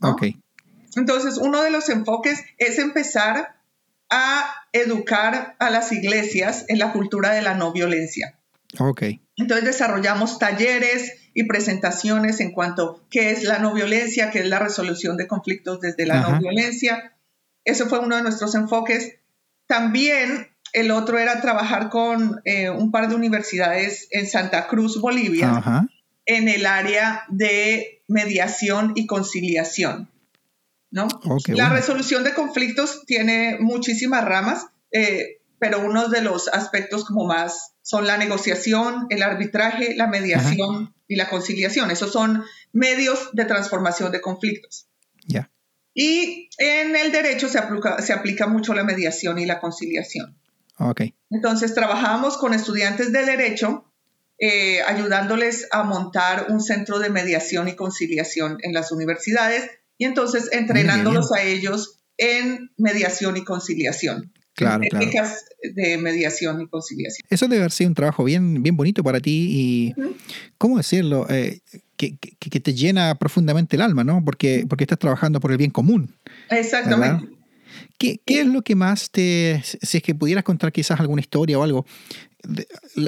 [0.97, 3.55] Entonces, uno de los enfoques es empezar
[4.09, 8.37] a educar a las iglesias en la cultura de la no violencia.
[8.77, 9.21] Okay.
[9.37, 14.47] Entonces desarrollamos talleres y presentaciones en cuanto a qué es la no violencia, qué es
[14.47, 17.13] la resolución de conflictos desde la no violencia.
[17.65, 19.17] Eso fue uno de nuestros enfoques.
[19.67, 25.89] También el otro era trabajar con eh, un par de universidades en Santa Cruz, Bolivia,
[26.25, 30.09] en el área de mediación y conciliación.
[30.91, 31.09] ¿no?
[31.47, 37.73] la resolución de conflictos tiene muchísimas ramas, eh, pero uno de los aspectos como más
[37.81, 41.91] son la negociación, el arbitraje, la mediación y la conciliación.
[41.91, 44.87] Esos son medios de transformación de conflictos.
[45.25, 45.49] Ya.
[45.93, 50.37] Y en el derecho se aplica, se aplica mucho la mediación y la conciliación.
[50.77, 51.15] Okay.
[51.29, 53.85] Entonces trabajamos con estudiantes de derecho,
[54.37, 60.49] eh, ayudándoles a montar un centro de mediación y conciliación en las universidades y entonces
[60.51, 64.33] entrenándolos a ellos en mediación y conciliación.
[64.55, 67.27] Claro, técnicas de mediación y conciliación.
[67.29, 69.95] Eso debe haber sido un trabajo bien, bien bonito para ti y,
[70.57, 71.27] ¿cómo decirlo?
[71.29, 71.59] Eh,
[71.97, 74.23] que, que, te llena profundamente el alma, ¿no?
[74.23, 76.15] Porque, porque estás trabajando por el bien común.
[76.49, 77.35] Exactamente.
[77.97, 81.63] ¿Qué, es lo que más te, si es que pudieras contar quizás alguna historia o
[81.63, 81.85] algo,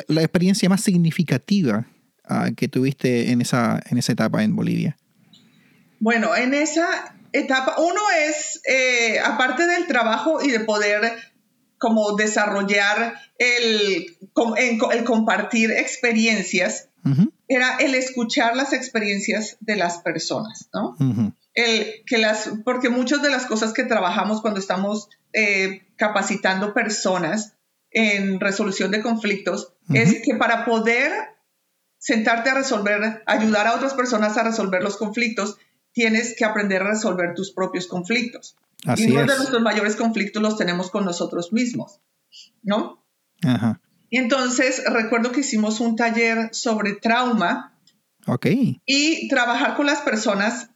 [0.07, 1.88] la, experiencia más significativa
[2.25, 4.97] ah, que tuviste en esa, en esa etapa en Bolivia?
[5.99, 11.17] Bueno, en esa etapa, uno es, eh, aparte del trabajo y de poder
[11.77, 14.17] como desarrollar el,
[14.91, 16.89] el compartir experiencias,
[17.47, 20.97] era el escuchar las experiencias de las personas, ¿no?
[21.53, 27.53] el, que las, porque muchas de las cosas que trabajamos cuando estamos eh, capacitando personas
[27.91, 31.11] en resolución de conflictos es que para poder
[31.97, 35.57] sentarte a resolver, ayudar a otras personas a resolver los conflictos,
[35.97, 38.55] tienes que aprender a resolver tus propios conflictos.
[38.97, 42.01] y uno de nuestros mayores conflictos los tenemos con nosotros mismos,
[42.62, 43.03] ¿no?
[43.43, 43.81] Ajá.
[44.12, 47.75] Y entonces recuerdo que hicimos un taller sobre trauma.
[48.27, 48.45] Ok.
[48.86, 50.69] Y trabajar con las personas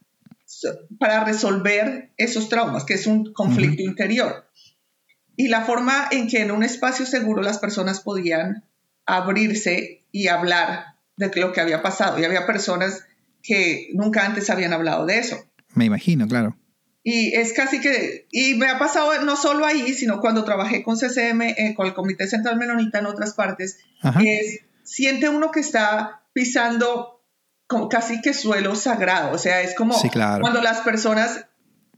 [0.98, 4.50] para resolver esos traumas, que es un conflicto interior.
[5.36, 8.64] Y la forma en que en un espacio seguro las personas podían
[9.06, 12.18] abrirse y hablar de lo que había pasado.
[12.18, 13.04] Y había personas
[13.42, 15.44] que nunca antes habían hablado de eso.
[15.74, 16.56] Me imagino, claro.
[17.04, 20.96] Y es casi que, y me ha pasado no solo ahí, sino cuando trabajé con
[20.96, 23.78] CCM, eh, con el Comité Central Menonita en otras partes,
[24.24, 27.20] es, siente uno que está pisando
[27.66, 29.96] como casi que suelo sagrado, o sea, es como
[30.40, 31.46] cuando las personas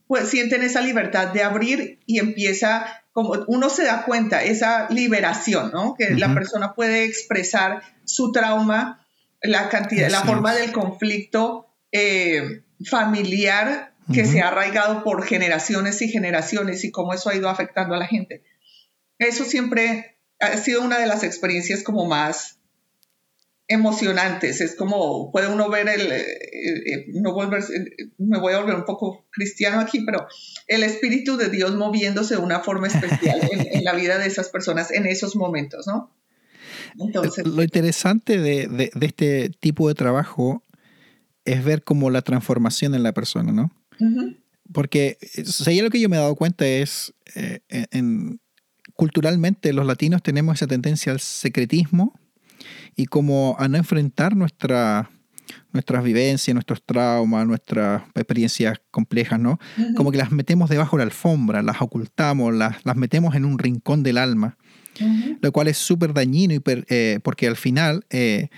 [0.07, 5.71] pues sienten esa libertad de abrir y empieza como uno se da cuenta, esa liberación,
[5.73, 5.95] ¿no?
[5.95, 9.04] Que la persona puede expresar su trauma,
[9.45, 16.09] la cantidad, la forma del conflicto eh, familiar que se ha arraigado por generaciones y
[16.09, 18.43] generaciones y cómo eso ha ido afectando a la gente.
[19.19, 22.59] Eso siempre ha sido una de las experiencias como más
[23.69, 24.61] emocionantes.
[24.61, 27.73] Es como puede uno ver el, eh, eh, no volverse,
[28.19, 30.27] me voy a volver un poco cristiano aquí, pero
[30.67, 34.91] el Espíritu de Dios moviéndose de una forma especial en, la vida de esas personas
[34.91, 36.11] en esos momentos, ¿no?
[36.99, 40.63] Entonces, Lo interesante de, de, este tipo de trabajo
[41.45, 43.73] es ver como la transformación en la persona, ¿no?
[44.73, 48.41] Porque si lo que yo me he dado cuenta es, eh, en,
[48.95, 52.19] culturalmente los latinos tenemos esa tendencia al secretismo
[52.97, 55.11] y como a no enfrentar nuestra,
[55.73, 59.59] nuestras vivencias, nuestros traumas, nuestras experiencias complejas, ¿no?
[59.97, 63.59] Como que las metemos debajo de la alfombra, las ocultamos, las, las metemos en un
[63.59, 64.57] rincón del alma,
[65.41, 68.49] lo cual es súper dañino y eh, porque al final eh,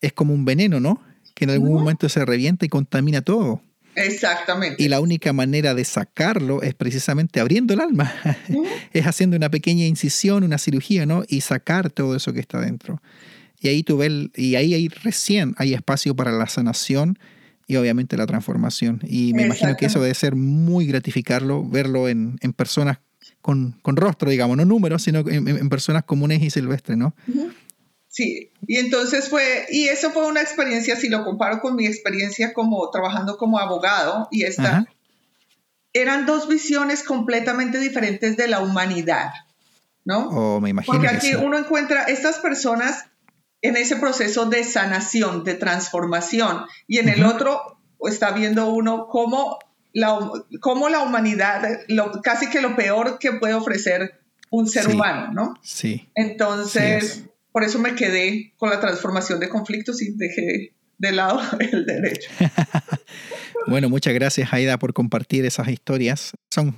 [0.00, 1.02] es como un veneno, ¿no?
[1.34, 3.60] Que en algún momento se revienta y contamina todo.
[3.96, 4.82] Exactamente.
[4.82, 8.14] Y la única manera de sacarlo es precisamente abriendo el alma,
[8.92, 11.24] es haciendo una pequeña incisión, una cirugía, ¿no?
[11.28, 13.00] Y sacar todo eso que está dentro.
[13.60, 17.18] Y ahí tú ves, y ahí hay recién hay espacio para la sanación
[17.66, 19.00] y obviamente la transformación.
[19.02, 22.98] Y me imagino que eso debe ser muy gratificarlo, verlo en, en personas
[23.46, 27.14] con, con, rostro, digamos, no números, sino en, personas comunes y silvestres, ¿no?
[28.08, 32.52] Sí, y entonces fue, y eso fue una experiencia, si lo comparo con mi experiencia
[32.52, 34.86] como trabajando como abogado, y esta,
[35.92, 39.30] eran dos visiones completamente diferentes de la humanidad,
[40.04, 40.28] ¿no?
[40.30, 40.92] Oh, me imagino.
[40.92, 43.04] Porque aquí uno encuentra estas personas
[43.62, 49.60] en ese proceso de sanación, de transformación, y en el otro está viendo uno cómo
[49.96, 50.18] la,
[50.60, 55.54] cómo la humanidad, lo, casi que lo peor que puede ofrecer un ser humano, ¿no?
[55.62, 56.06] Sí.
[56.14, 61.40] Entonces por eso me quedé con la transformación de conflictos y dejé de lado
[61.72, 62.28] el derecho.
[63.66, 66.32] bueno, muchas gracias Aida por compartir esas historias.
[66.50, 66.76] Son,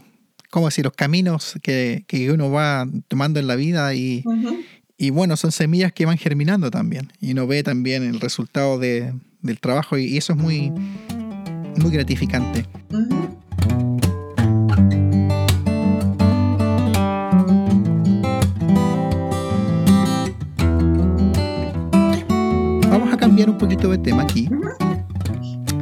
[0.50, 4.22] como decir, los caminos que, que uno va tomando en la vida y,
[4.96, 7.12] y, bueno, son semillas que van germinando también.
[7.20, 10.72] Y uno ve también el resultado de, del trabajo y, eso es muy,
[11.78, 12.64] muy gratificante.
[23.46, 24.48] un poquito de tema aquí.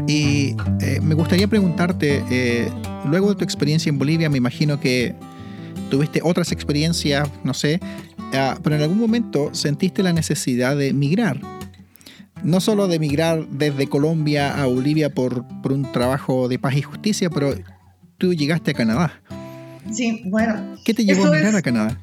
[0.07, 2.71] Y eh, me gustaría preguntarte, eh,
[3.09, 5.15] luego de tu experiencia en Bolivia, me imagino que
[5.91, 7.81] tuviste otras experiencias, no sé,
[8.35, 11.56] ah, pero en algún momento sentiste la necesidad de migrar.
[12.43, 16.83] No solo de migrar desde Colombia a Bolivia por, por un trabajo de paz y
[16.83, 17.55] justicia, pero
[18.19, 19.21] tú llegaste a Canadá.
[19.93, 20.77] Sí, bueno.
[20.85, 21.99] ¿Qué te llevó a migrar a Canadá?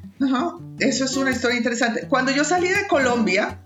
[0.78, 2.06] eso es una historia interesante.
[2.08, 3.58] Cuando yo salí de Colombia,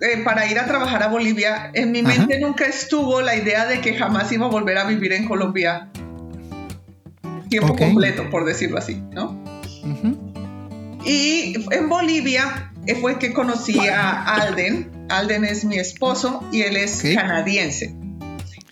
[0.00, 3.80] eh, para ir a trabajar a Bolivia, en mi mente nunca estuvo la idea de
[3.80, 5.88] que jamás iba a volver a vivir en Colombia
[7.48, 9.42] tiempo completo, por decirlo así, ¿no?
[11.04, 14.97] Y en Bolivia eh, fue que conocí a Alden.
[15.08, 17.94] Alden es mi esposo y él es canadiense.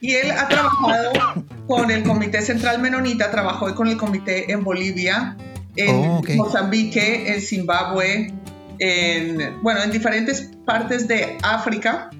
[0.00, 1.12] Y él ha trabajado
[1.66, 5.36] con el Comité Central Menonita, trabajó con el comité en Bolivia,
[5.74, 8.32] en oh, Mozambique, en Zimbabue,
[8.78, 12.10] en, bueno, en diferentes partes de África.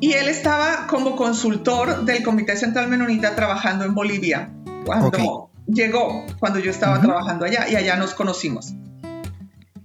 [0.00, 4.50] Y él estaba como consultor del Comité Central Menonita trabajando en Bolivia
[4.84, 8.74] cuando llegó, cuando yo estaba trabajando allá y allá nos conocimos.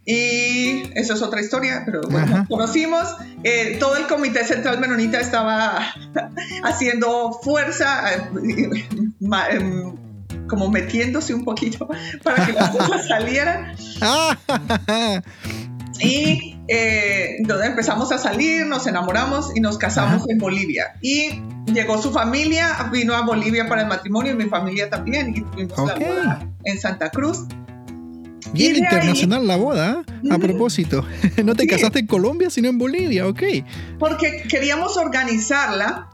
[0.06, 3.16] Y eso es otra historia, pero bueno, nos conocimos.
[3.44, 5.80] Eh, todo el Comité Central Menonita estaba
[6.64, 8.86] haciendo fuerza, eh,
[9.52, 9.96] em,
[10.48, 11.88] como metiéndose un poquito
[12.24, 13.76] para que las cosas salieran.
[16.00, 20.96] y eh, entonces empezamos a salir, nos enamoramos y nos casamos en Bolivia.
[21.02, 25.30] Y llegó su familia, vino a Bolivia para el matrimonio y mi familia también.
[25.30, 27.46] Y tuvimos la boda en Santa Cruz.
[28.54, 30.30] Bien internacional la boda, ¿eh?
[30.32, 31.06] a propósito.
[31.44, 33.42] No te casaste en Colombia, sino en Bolivia, ok.
[34.00, 36.10] Porque queríamos organizarla.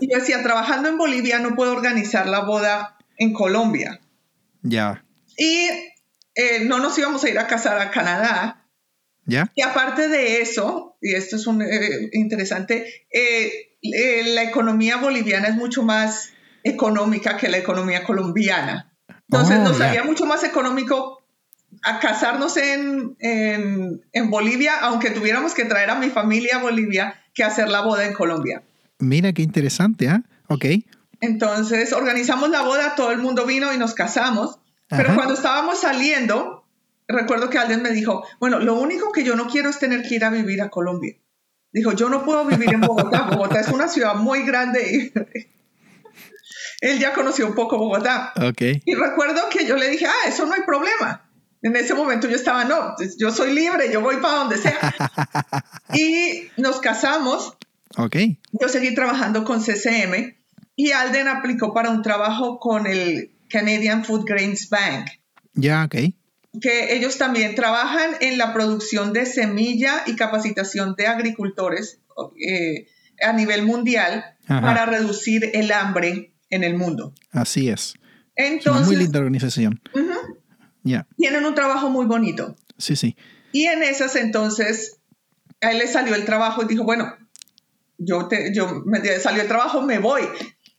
[0.00, 4.00] Y yo decía, trabajando en Bolivia no puedo organizar la boda en Colombia.
[4.62, 5.04] Ya.
[5.36, 5.68] Y
[6.34, 8.66] eh, no nos íbamos a ir a casar a Canadá.
[9.26, 9.50] ¿Ya?
[9.54, 13.76] Y aparte de eso, y esto es un, eh, interesante, eh,
[14.32, 16.30] la economía boliviana es mucho más
[16.64, 18.96] económica que la economía colombiana.
[19.28, 21.25] Entonces oh, nos haría mucho más económico
[21.86, 27.14] a casarnos en, en, en, Bolivia, aunque tuviéramos que traer a mi familia a Bolivia,
[27.32, 28.64] que hacer la boda en Colombia.
[28.98, 30.24] Mira qué interesante, ¿ah?
[30.48, 30.64] Ok.
[31.20, 34.58] Entonces organizamos la boda, todo el mundo vino y nos casamos.
[34.88, 36.66] Pero cuando estábamos saliendo,
[37.06, 40.16] recuerdo que alguien me dijo, bueno, lo único que yo no quiero es tener que
[40.16, 41.14] ir a vivir a Colombia.
[41.70, 43.22] Dijo, yo no puedo vivir en Bogotá.
[43.30, 45.12] Bogotá es una ciudad muy grande.
[46.80, 48.32] Él ya conoció un poco Bogotá.
[48.50, 48.82] Okay.
[48.84, 51.25] Y recuerdo que yo le dije, ah, eso no hay problema.
[51.66, 54.94] En ese momento yo estaba, no, yo soy libre, yo voy para donde sea.
[55.94, 57.56] y nos casamos.
[57.96, 58.16] Ok.
[58.52, 60.36] Yo seguí trabajando con CCM
[60.76, 65.08] y Alden aplicó para un trabajo con el Canadian Food Grains Bank.
[65.54, 65.96] Ya, ok.
[66.60, 71.98] Que ellos también trabajan en la producción de semilla y capacitación de agricultores.
[72.48, 72.86] Eh,
[73.20, 77.12] a nivel mundial para reducir el hambre en el mundo.
[77.32, 77.94] Así es.
[78.36, 79.80] Entonces, es muy linda organización.
[81.16, 82.56] Tienen un trabajo muy bonito.
[82.78, 83.16] Sí, sí.
[83.52, 84.98] Y en esas entonces,
[85.60, 87.14] a él le salió el trabajo y dijo, bueno,
[87.98, 90.22] yo, te, yo me salió el trabajo, me voy.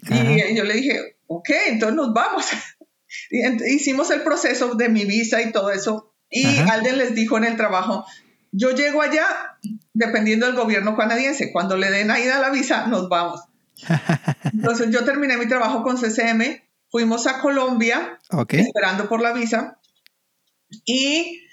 [0.10, 2.46] Y yo le dije, ok, entonces nos vamos.
[3.68, 6.14] hicimos el proceso de mi visa y todo eso.
[6.30, 8.06] Y alguien les dijo en el trabajo,
[8.52, 9.26] yo llego allá
[9.94, 11.52] dependiendo del gobierno canadiense.
[11.52, 13.42] Cuando le den ahí a la visa, nos vamos.
[14.44, 19.80] Entonces yo terminé mi trabajo con CCM, fuimos a Colombia esperando por la visa
[20.86, 21.44] y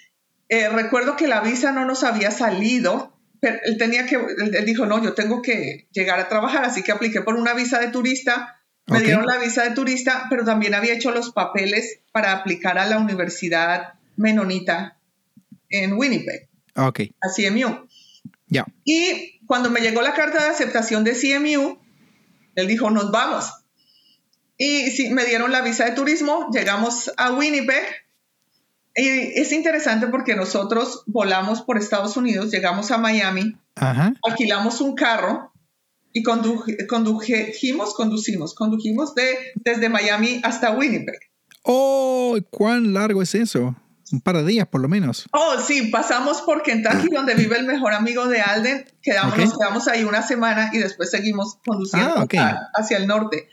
[0.49, 4.87] eh, recuerdo que la visa no nos había salido, pero él tenía que, él, dijo,
[4.87, 8.61] no, yo tengo que llegar a trabajar, así que apliqué por una visa de turista,
[8.87, 12.87] me dieron la visa de turista, pero también había hecho los papeles para aplicar a
[12.87, 14.99] la Universidad Menonita
[15.71, 16.49] en Winnipeg.
[16.77, 17.01] Ok.
[17.23, 17.89] A CMU.
[18.47, 18.67] Ya.
[18.85, 21.79] Y cuando me llegó la carta de aceptación de CMU,
[22.55, 23.53] él dijo, nos vamos.
[24.57, 27.85] Y sí, me dieron la visa de turismo, llegamos a Winnipeg.
[28.97, 29.09] Y
[29.41, 33.57] es interesante porque nosotros volamos por Estados Unidos, llegamos a Miami,
[34.23, 35.53] alquilamos un carro
[36.13, 41.19] y condujimos, conducimos, condujimos de, desde Miami hasta Winnipeg.
[41.65, 42.37] ¡Oh!
[42.51, 43.75] ¿Cuán largo es eso?
[44.13, 45.27] un par de días por lo menos.
[45.33, 48.87] Oh, sí, pasamos por Kentucky, donde vive el mejor amigo de Alden.
[49.03, 53.49] Quedamos, Nos quedamos ahí una semana y después seguimos conduciendo ah, hacia el norte.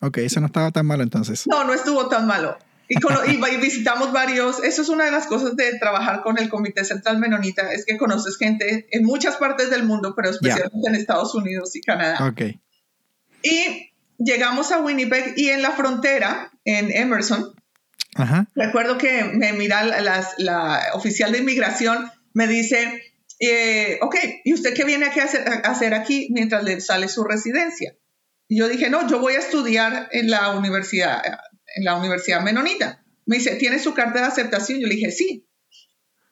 [0.00, 1.46] Ok, eso no estaba tan malo entonces.
[1.46, 2.56] No, no estuvo tan malo.
[2.88, 6.84] Y, y, visitamos varios, eso es una de las cosas de trabajar con el Comité
[6.84, 11.34] Central Menonita, es que conoces gente en muchas partes del mundo, pero especialmente en Estados
[11.34, 12.34] Unidos y Canadá.
[13.42, 17.54] Y llegamos a Winnipeg y en la frontera, en Emerson,
[18.54, 23.02] Recuerdo que me mira la, oficial de inmigración, me dice,
[23.38, 27.24] eh, ok, ¿y usted qué viene a hacer, a hacer aquí mientras le sale su
[27.24, 27.94] residencia?
[28.48, 31.22] Y yo dije, no, yo voy a estudiar en la universidad,
[31.76, 33.04] en la universidad menonita.
[33.26, 34.80] Me dice, ¿tiene su carta de aceptación?
[34.80, 35.46] Yo le dije, sí.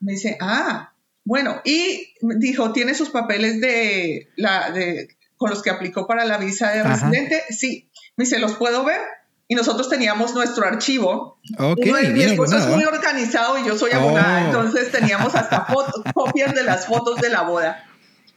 [0.01, 5.71] Me dice, ah, bueno, y dijo, ¿tiene sus papeles de la, de, con los que
[5.71, 7.43] aplicó para la visa de residente?
[7.51, 7.91] Sí.
[8.17, 9.01] Me dice, ¿los puedo ver?
[9.49, 11.39] y nosotros teníamos nuestro archivo.
[11.57, 14.47] Okay, mi esposo es muy organizado y yo soy abogada, oh.
[14.47, 17.85] entonces teníamos hasta fotos, copias de las fotos de la boda.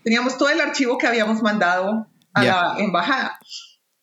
[0.03, 3.39] Teníamos todo el archivo que habíamos mandado a la embajada.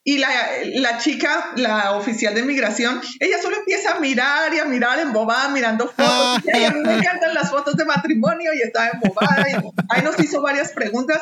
[0.09, 0.29] Y la,
[0.77, 5.49] la, chica, la oficial de migración, ella solo empieza a mirar y a mirar embobada,
[5.49, 6.45] mirando fotos.
[6.45, 9.45] y a mí me encantan las fotos de matrimonio y estaba embobada.
[9.51, 9.55] Y
[9.89, 11.21] ahí nos hizo varias preguntas.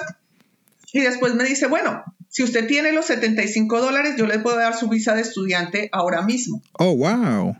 [0.92, 4.76] Y después me dice, bueno, si usted tiene los 75 dólares, yo le puedo dar
[4.76, 6.60] su visa de estudiante ahora mismo.
[6.74, 7.56] Oh, wow.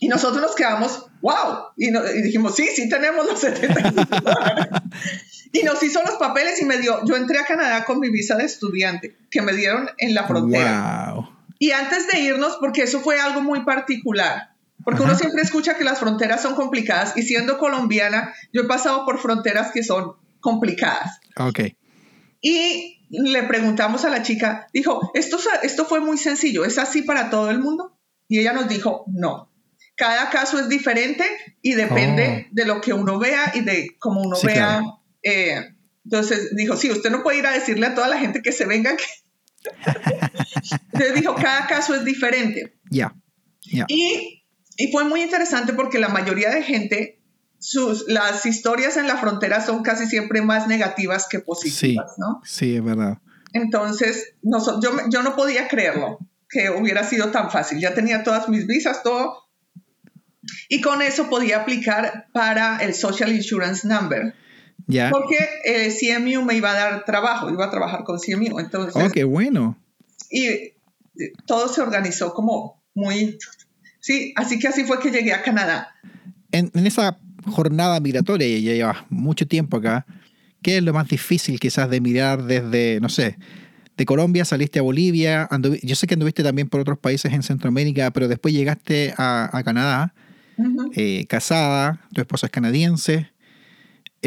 [0.00, 1.66] Y nosotros nos quedamos, wow.
[1.76, 1.92] Y,
[2.22, 4.66] dijimos, sí, sí tenemos los 75 dólares.
[5.60, 8.36] y nos hizo los papeles y me dio, yo entré a Canadá con mi visa
[8.36, 11.12] de estudiante que me dieron en la frontera.
[11.14, 11.28] Wow.
[11.58, 14.50] Y antes de irnos, porque eso fue algo muy particular,
[14.84, 19.04] porque uno siempre escucha que las fronteras son complicadas y siendo colombiana, yo he pasado
[19.04, 21.18] por fronteras que son complicadas.
[21.38, 21.60] Ok.
[22.40, 27.30] Y le preguntamos a la chica, dijo, esto, esto fue muy sencillo, ¿es así para
[27.30, 27.96] todo el mundo?
[28.28, 29.50] Y ella nos dijo, no.
[29.96, 31.24] Cada caso es diferente
[31.62, 32.48] y depende oh.
[32.52, 34.82] de lo que uno vea y de cómo uno vea.
[35.26, 35.60] Eh,
[36.04, 38.64] entonces dijo, sí, usted no puede ir a decirle a toda la gente que se
[38.64, 38.96] venga.
[38.96, 39.04] Que...
[40.92, 42.78] entonces dijo, cada caso es diferente.
[42.90, 43.12] Ya.
[43.88, 44.44] Y,
[44.76, 47.20] y fue muy interesante porque la mayoría de gente
[47.58, 52.40] sus, las historias en la frontera son casi siempre más negativas que positivas, sí, ¿no?
[52.44, 53.18] Sí, es verdad.
[53.52, 56.18] Entonces, no, yo, yo no podía creerlo,
[56.48, 57.80] que hubiera sido tan fácil.
[57.80, 59.48] Ya tenía todas mis visas, todo.
[60.68, 64.34] Y con eso podía aplicar para el Social Insurance Number.
[64.86, 65.10] Ya.
[65.10, 68.58] Porque eh, CMU me iba a dar trabajo, iba a trabajar con CMU.
[68.60, 69.76] Entonces, oh, qué bueno.
[70.30, 70.72] Y
[71.46, 73.38] todo se organizó como muy...
[74.00, 75.94] Sí, así que así fue que llegué a Canadá.
[76.52, 80.06] En, en esa jornada migratoria ya llevas mucho tiempo acá,
[80.62, 83.36] ¿qué es lo más difícil quizás de mirar desde, no sé,
[83.96, 85.48] de Colombia saliste a Bolivia,
[85.82, 90.12] yo sé que anduviste también por otros países en Centroamérica, pero después llegaste a, Canadá,
[90.94, 93.30] eh, casada, tu esposa es canadiense.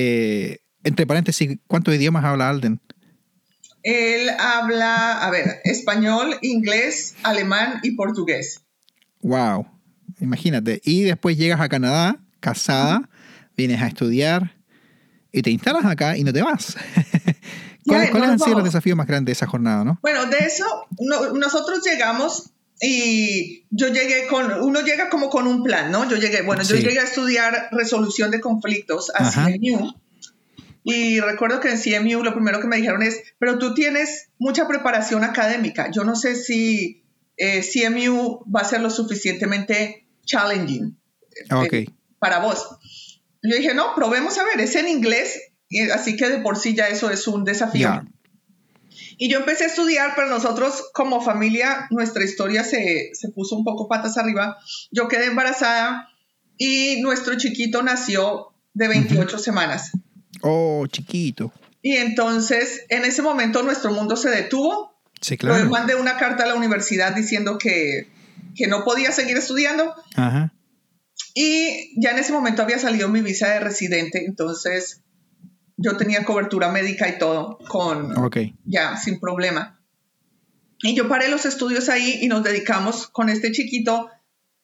[0.01, 2.79] Eh, entre paréntesis, ¿cuántos idiomas habla Alden?
[3.83, 8.61] Él habla, a ver, español, inglés, alemán y portugués.
[9.21, 9.67] Wow,
[10.21, 10.79] imagínate.
[10.85, 13.09] Y después llegas a Canadá casada,
[13.57, 14.55] vienes a estudiar
[15.33, 16.77] y te instalas acá y no te vas.
[17.85, 19.99] ¿Cuáles han sido los desafíos más grandes de esa jornada, no?
[20.01, 20.65] Bueno, de eso,
[21.33, 26.09] nosotros llegamos y yo llegué con, uno llega como con un plan, ¿no?
[26.09, 29.93] Yo llegué, bueno, yo llegué a estudiar resolución de conflictos a CNU
[30.83, 34.67] Y recuerdo que en CMU lo primero que me dijeron es, pero tú tienes mucha
[34.67, 35.91] preparación académica.
[35.91, 37.03] Yo no sé si
[37.35, 40.97] eh, CMU va a ser lo suficientemente challenging
[41.35, 41.85] eh,
[42.17, 42.77] para vos.
[43.43, 45.51] Yo dije, no, probemos a ver, es en inglés,
[45.93, 48.03] así que de por sí ya eso es un desafío.
[49.21, 53.65] Y yo empecé a estudiar, pero nosotros como familia, nuestra historia se, se puso un
[53.65, 54.57] poco patas arriba.
[54.91, 56.07] Yo quedé embarazada
[56.57, 59.91] y nuestro chiquito nació de 28 semanas.
[60.41, 61.51] Oh, chiquito.
[61.81, 64.97] Y entonces, en ese momento, nuestro mundo se detuvo.
[65.19, 65.65] Sí, claro.
[65.65, 68.07] Yo mandé una carta a la universidad diciendo que,
[68.55, 69.95] que no podía seguir estudiando.
[70.15, 70.53] Ajá.
[71.33, 75.01] Y ya en ese momento había salido mi visa de residente, entonces
[75.81, 78.13] yo tenía cobertura médica y todo con
[78.65, 79.79] ya sin problema.
[80.81, 84.09] Y yo paré los estudios ahí y nos dedicamos con este chiquito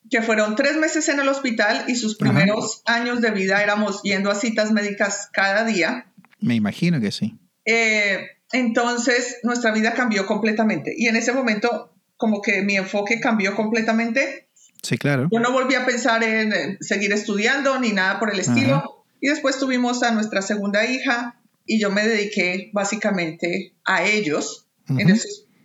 [0.10, 4.30] que fueron tres meses en el hospital y sus primeros años de vida éramos yendo
[4.30, 6.12] a citas médicas cada día.
[6.40, 7.38] Me imagino que sí.
[7.66, 13.56] Eh, entonces nuestra vida cambió completamente y en ese momento como que mi enfoque cambió
[13.56, 14.48] completamente.
[14.84, 15.28] Sí, claro.
[15.32, 19.05] Yo no volví a pensar en seguir estudiando ni nada por el estilo.
[19.26, 24.68] Y después tuvimos a nuestra segunda hija y yo me dediqué básicamente a ellos.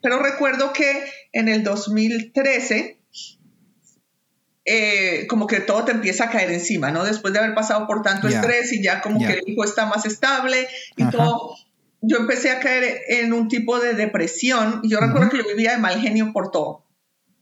[0.03, 1.05] pero recuerdo que
[1.35, 2.99] en el 2013
[4.65, 7.05] eh, como que todo te empieza a caer encima, ¿no?
[7.05, 10.07] Después de haber pasado por tanto estrés y ya como que el hijo está más
[10.07, 11.55] estable y todo,
[12.01, 15.73] yo empecé a caer en un tipo de depresión y yo recuerdo que yo vivía
[15.73, 16.87] de mal genio por todo.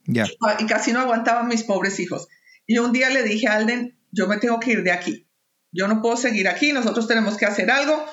[0.05, 2.27] Y casi no aguantaba mis pobres hijos.
[2.67, 5.28] Y un día le dije a Alden, yo me tengo que ir de aquí.
[5.73, 8.05] Yo no puedo seguir aquí, nosotros tenemos que hacer algo.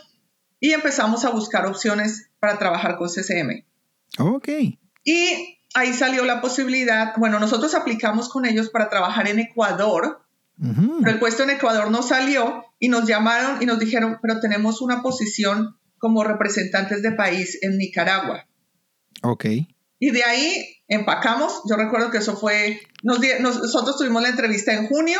[0.59, 3.63] Y empezamos a buscar opciones para trabajar con CCM.
[4.19, 4.49] Ok.
[5.03, 10.21] Y ahí salió la posibilidad, bueno, nosotros aplicamos con ellos para trabajar en Ecuador,
[10.57, 14.81] pero el puesto en Ecuador no salió y nos llamaron y nos dijeron, pero tenemos
[14.81, 18.47] una posición como representantes de país en Nicaragua.
[19.21, 19.45] Ok.
[19.99, 25.19] Y de ahí empacamos, yo recuerdo que eso fue, nosotros tuvimos la entrevista en junio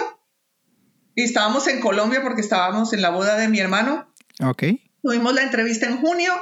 [1.16, 4.08] y estábamos en Colombia porque estábamos en la boda de mi hermano.
[4.44, 4.64] Ok.
[5.02, 6.34] Tuvimos la entrevista en junio,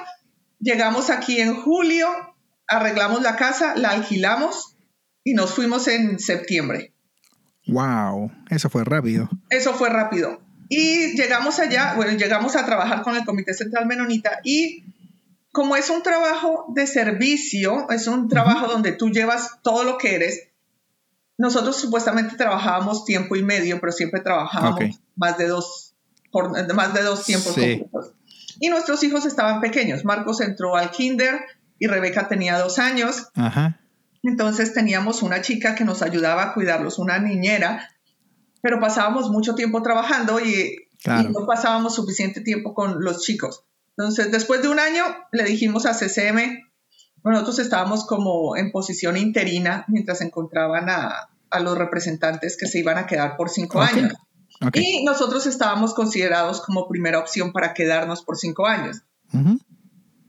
[0.59, 2.07] llegamos aquí en julio,
[2.67, 4.78] arreglamos la casa, la alquilamos
[5.24, 6.93] y nos fuimos en septiembre.
[7.67, 9.30] Wow, eso fue rápido.
[9.49, 10.41] Eso fue rápido.
[10.69, 14.86] Y llegamos allá, bueno, llegamos a trabajar con el Comité Central Menonita y
[15.51, 20.15] como es un trabajo de servicio, es un trabajo donde tú llevas todo lo que
[20.15, 20.47] eres,
[21.43, 25.93] nosotros supuestamente trabajábamos tiempo y medio, pero siempre trabajábamos más de dos,
[26.31, 27.57] por, más de dos tiempos
[28.61, 30.05] Y nuestros hijos estaban pequeños.
[30.05, 31.41] Marcos entró al kinder,
[31.79, 33.27] y Rebeca tenía dos años.
[34.23, 37.89] Entonces teníamos una chica que nos ayudaba a cuidarlos, una niñera,
[38.61, 43.65] pero pasábamos mucho tiempo trabajando y, no pasábamos suficiente tiempo con los chicos.
[43.97, 46.61] Entonces, después de un año, le dijimos a CCM,
[47.25, 53.06] nosotros estábamos como en posición interina mientras encontraban a, los representantes que se iban a
[53.06, 54.14] quedar por cinco años.
[54.74, 59.04] Y nosotros estábamos considerados como primera opción para quedarnos por cinco años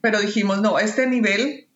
[0.05, 1.67] pero dijimos, no, este nivel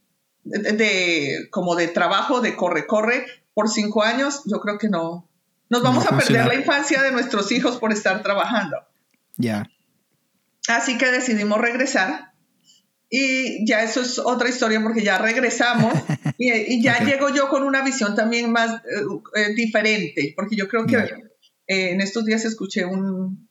[0.45, 3.25] de, como de trabajo, de corre-corre,
[3.55, 5.27] por cinco años, yo creo que no.
[5.71, 8.77] Nos vamos a perder la infancia de nuestros hijos por estar trabajando.
[9.39, 9.71] Ya.
[10.69, 12.35] Así que decidimos regresar.
[13.09, 15.95] Y ya eso es otra historia porque ya regresamos
[16.39, 20.87] y, ya llego yo con una visión también más eh, eh, diferente, porque yo creo
[20.87, 23.49] que eh, en estos días escuché un,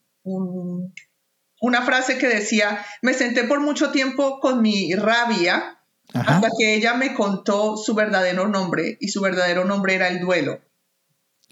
[1.61, 5.83] una frase que decía, me senté por mucho tiempo con mi rabia
[6.13, 10.61] hasta que ella me contó su verdadero nombre y su verdadero nombre era el duelo.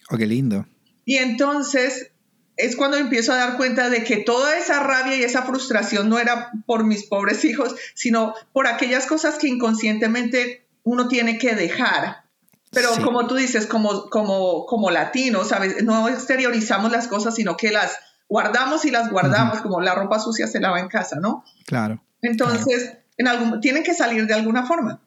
[0.09, 0.65] Oh, qué lindo.
[1.03, 2.11] Y entonces
[2.55, 6.19] es cuando empiezo a dar cuenta de que toda esa rabia y esa frustración no
[6.19, 12.23] era por mis pobres hijos, sino por aquellas cosas que inconscientemente uno tiene que dejar.
[12.71, 15.83] Pero como tú dices, como, como, como latinos, ¿sabes?
[15.83, 20.47] No exteriorizamos las cosas, sino que las guardamos y las guardamos, como la ropa sucia
[20.47, 21.43] se lava en casa, ¿no?
[21.65, 22.03] Claro.
[22.21, 25.01] Entonces, En algún, tienen que salir de alguna forma.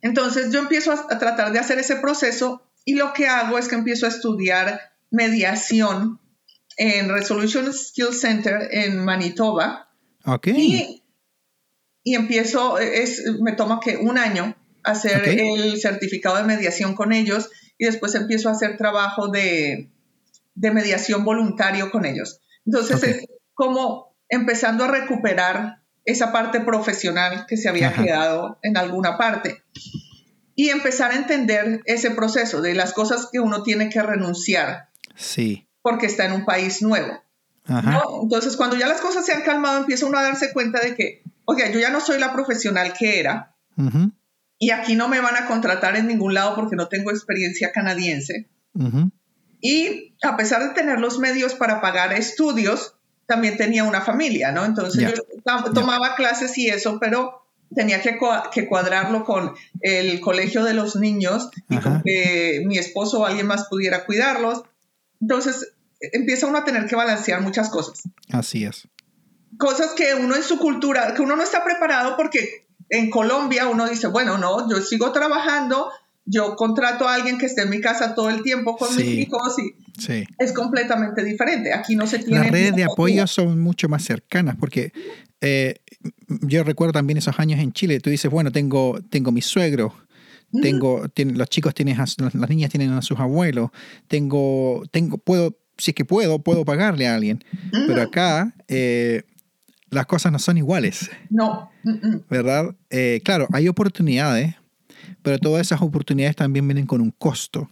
[0.00, 3.74] Entonces, yo empiezo a, tratar de hacer ese proceso y lo que hago es que
[3.74, 6.20] empiezo a estudiar mediación
[6.76, 9.90] en Resolution Skill Center en Manitoba.
[10.24, 10.48] Ok.
[10.48, 11.02] Y,
[12.04, 14.54] empiezo, es, me toma que un año
[14.84, 19.90] hacer el certificado de mediación con ellos y después empiezo a hacer trabajo de
[20.54, 22.40] de mediación voluntario con ellos.
[22.64, 29.16] Entonces es como empezando a recuperar esa parte profesional que se había quedado en alguna
[29.16, 29.62] parte
[30.54, 34.88] y empezar a entender ese proceso de las cosas que uno tiene que renunciar.
[35.16, 35.66] Sí.
[35.82, 37.22] Porque está en un país nuevo.
[38.22, 41.22] Entonces, cuando ya las cosas se han calmado, empieza uno a darse cuenta de que,
[41.46, 43.54] oye, yo ya no soy la profesional que era.
[44.64, 48.48] Y aquí no me van a contratar en ningún lado porque no tengo experiencia canadiense.
[49.60, 52.94] Y a pesar de tener los medios para pagar estudios,
[53.26, 54.64] también tenía una familia, ¿no?
[54.64, 58.18] Entonces yo tomaba clases y eso, pero tenía que,
[58.54, 59.52] que, cuadrarlo con
[59.82, 64.62] el colegio de los niños y con que mi esposo o alguien más pudiera cuidarlos.
[65.20, 68.00] Entonces empieza uno a tener que balancear muchas cosas.
[68.32, 68.88] Así es.
[69.58, 73.88] Cosas que uno en su cultura, que uno no está preparado porque en Colombia uno
[73.88, 75.90] dice, bueno, no, yo sigo trabajando,
[76.24, 79.56] yo contrato a alguien que esté en mi casa todo el tiempo con mis hijos
[79.58, 79.74] y
[80.38, 81.72] es completamente diferente.
[81.72, 82.40] Aquí no se tiene...
[82.40, 84.92] Las redes de apoyo son mucho más cercanas porque
[85.40, 85.76] eh,
[86.28, 88.00] yo recuerdo también esos años en Chile.
[88.00, 89.94] Tú dices, bueno, tengo, tengo mi suegro,
[90.62, 93.70] tengo, los chicos tienen, las niñas tienen a sus abuelos,
[94.08, 97.44] tengo, tengo, puedo, si es que puedo, puedo pagarle a alguien.
[97.86, 99.24] Pero acá eh,
[99.94, 101.10] las cosas no son iguales.
[101.30, 101.70] No.
[102.28, 102.74] ¿Verdad?
[102.90, 104.54] Eh, claro, hay oportunidades,
[105.22, 107.70] pero todas esas oportunidades también vienen con un costo.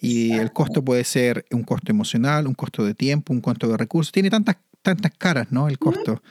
[0.00, 3.76] Y el costo puede ser un costo emocional, un costo de tiempo, un costo de
[3.76, 4.12] recursos.
[4.12, 5.68] Tiene tantas, tantas caras, ¿no?
[5.68, 6.22] El costo.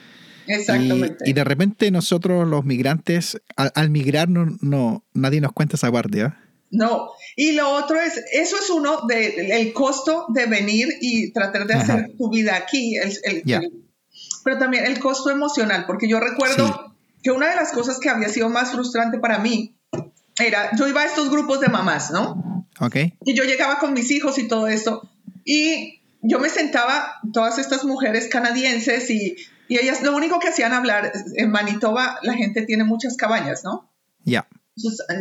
[0.46, 1.24] Exactamente.
[1.24, 6.22] Y, de repente nosotros los migrantes, al, migrar, no, nadie nos cuenta esa parte.
[6.22, 6.36] ¿ah?
[6.70, 11.66] No, y lo otro es, eso es uno del el costo de venir y tratar
[11.66, 13.42] de hacer tu vida aquí, el,
[14.44, 18.28] pero también el costo emocional, porque yo recuerdo que una de las cosas que había
[18.28, 19.74] sido más frustrante para mí
[20.38, 22.66] era, yo iba a estos grupos de mamás, ¿no?
[22.80, 22.96] Ok.
[23.24, 25.08] Y yo llegaba con mis hijos y todo esto,
[25.44, 29.36] y yo me sentaba, todas estas mujeres canadienses y
[29.70, 33.88] y ellas lo único que hacían hablar, en Manitoba la gente tiene muchas cabañas, ¿no?
[34.24, 34.48] Ya.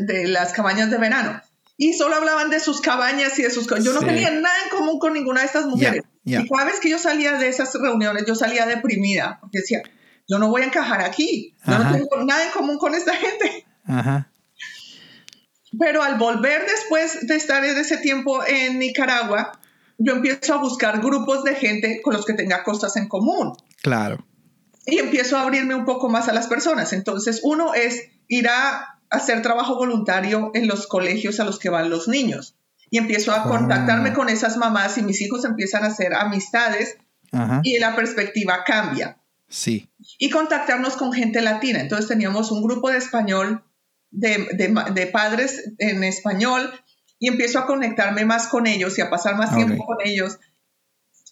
[0.08, 1.40] De las cabañas de verano.
[1.78, 3.68] Y solo hablaban de sus cabañas y de sus...
[3.68, 6.02] Yo no tenía nada en común con ninguna de estas mujeres.
[6.30, 9.82] Y cada vez que yo salía de esas reuniones, yo salía deprimida, porque decía,
[10.28, 13.66] yo no voy a encajar aquí, yo no tengo nada en común con esta gente.
[13.86, 14.32] Ajá.
[15.78, 19.60] Pero al volver después de estar en ese tiempo en Nicaragua,
[19.98, 23.56] yo empiezo a buscar grupos de gente con los que tenga cosas en común.
[23.82, 24.26] Claro
[24.90, 26.94] y empiezo a abrirme un poco más a las personas.
[26.94, 31.90] Entonces, uno es ir a hacer trabajo voluntario en los colegios a los que van
[31.90, 32.56] los niños.
[32.90, 34.14] Y empiezo a contactarme ah.
[34.14, 36.98] con esas mamás y mis hijos empiezan a hacer amistades
[37.64, 39.18] y la perspectiva cambia.
[39.48, 39.90] Sí.
[40.18, 41.80] Y contactarnos con gente latina.
[41.80, 43.64] Entonces teníamos un grupo de español,
[44.12, 44.48] de,
[44.94, 46.72] de, padres en español,
[47.20, 50.40] y empiezo a conectarme más con ellos y a pasar más tiempo con ellos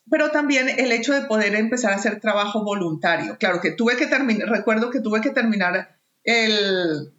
[0.09, 3.37] pero también el hecho de poder empezar a hacer trabajo voluntario.
[3.37, 7.13] Claro que tuve que terminar, recuerdo que tuve que terminar el,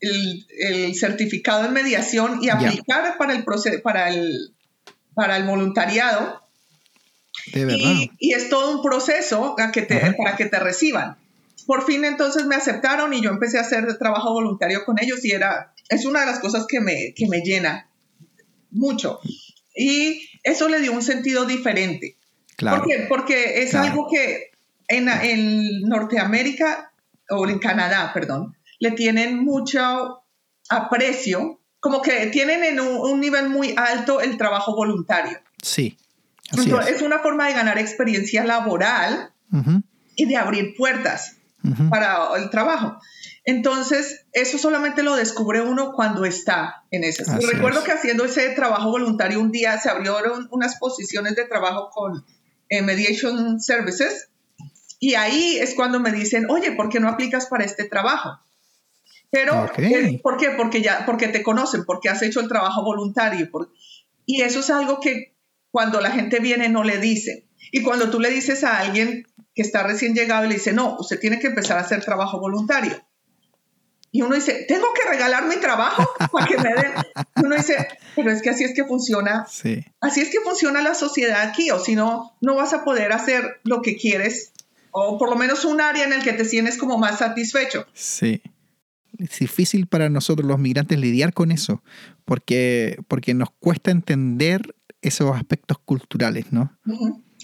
[0.00, 4.54] el, certificado en mediación y aplicar para el proceso, para el,
[5.14, 6.42] para el voluntariado.
[7.52, 7.94] De verdad.
[8.18, 9.82] Y, es todo un proceso que
[10.16, 11.16] para que te reciban.
[11.66, 15.32] Por fin entonces me aceptaron y yo empecé a hacer trabajo voluntario con ellos y
[15.32, 17.88] era, es una de las cosas que me, que me llena
[18.70, 19.20] mucho.
[19.74, 22.16] Y eso le dio un sentido diferente.
[22.58, 23.06] ¿Por qué?
[23.08, 24.50] Porque es algo que
[24.88, 26.92] en, Norteamérica,
[27.30, 30.22] o en Canadá, perdón, le tienen mucho
[30.68, 35.38] aprecio, como que tienen en un, nivel muy alto el trabajo voluntario.
[35.62, 35.96] Sí.
[36.88, 37.02] es.
[37.02, 39.32] una forma de ganar experiencia laboral
[40.16, 41.36] y de abrir puertas
[41.90, 42.98] para el trabajo.
[43.44, 47.24] Entonces, eso solamente lo descubre uno cuando está en eso.
[47.40, 52.24] Recuerdo que haciendo ese trabajo voluntario un día se abrieron unas posiciones de trabajo con
[52.70, 54.28] Mediation Services,
[55.00, 58.40] y ahí es cuando me dicen, oye, ¿por qué no aplicas para este trabajo?
[59.30, 59.70] Pero,
[60.22, 60.50] ¿por qué?
[60.56, 63.48] Porque, ya, porque te conocen, porque has hecho el trabajo voluntario.
[64.24, 65.34] y eso es algo que
[65.70, 67.46] cuando la gente viene no le dice.
[67.72, 70.96] Y cuando tú le dices a alguien que está recién llegado y le dice, no,
[70.98, 72.96] usted tiene que empezar a hacer trabajo voluntario.
[74.10, 76.92] Y uno dice, tengo que regalar mi trabajo para que me den.
[77.36, 79.46] Uno dice, pero es que así es que funciona.
[79.46, 79.84] Sí.
[80.00, 83.60] Así es que funciona la sociedad aquí, o si no, no vas a poder hacer
[83.64, 84.52] lo que quieres,
[84.92, 87.86] o por lo menos un área en el que te sientes como más satisfecho.
[87.92, 88.40] Sí.
[89.18, 91.82] Es difícil para nosotros los migrantes lidiar con eso,
[92.24, 96.78] porque, porque nos cuesta entender esos aspectos culturales, ¿no?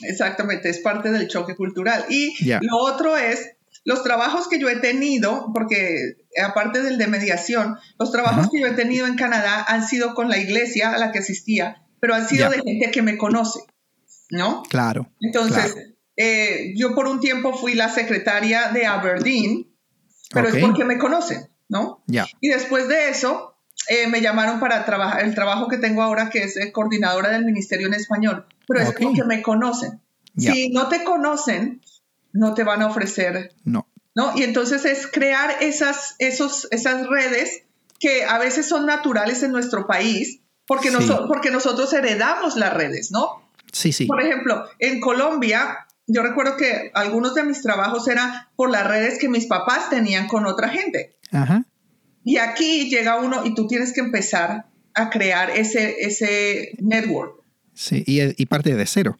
[0.02, 2.04] Exactamente, es parte del choque cultural.
[2.08, 3.54] Y lo otro es
[3.84, 8.66] los trabajos que yo he tenido, porque aparte del de mediación, los trabajos que yo
[8.66, 12.26] he tenido en Canadá han sido con la iglesia a la que asistía, pero han
[12.26, 13.60] sido de gente que me conoce,
[14.30, 14.62] ¿no?
[14.64, 15.12] Claro.
[15.20, 15.74] Entonces,
[16.16, 19.68] eh, yo por un tiempo fui la secretaria de Aberdeen,
[20.30, 22.02] pero es porque me conocen, ¿no?
[22.06, 22.26] Ya.
[22.40, 23.56] Y después de eso,
[23.88, 27.86] eh, me llamaron para trabajar el trabajo que tengo ahora, que es coordinadora del ministerio
[27.86, 30.00] en español, pero es porque me conocen.
[30.36, 31.80] Si no te conocen,
[32.32, 33.54] no te van a ofrecer.
[33.64, 33.86] No.
[34.14, 34.32] ¿No?
[34.36, 37.64] Y entonces es crear esas, esos, esas redes
[37.98, 40.92] que a veces son naturales en nuestro país, porque,
[41.26, 43.42] porque nosotros heredamos las redes, ¿no?
[43.72, 44.06] Sí, sí.
[44.06, 49.18] Por ejemplo, en Colombia, yo recuerdo que algunos de mis trabajos eran por las redes
[49.18, 51.16] que mis papás tenían con otra gente.
[51.32, 51.64] Ajá.
[52.24, 57.42] Y aquí llega uno y tú tienes que empezar a crear ese, ese network.
[57.74, 59.18] Sí, y, parte de cero.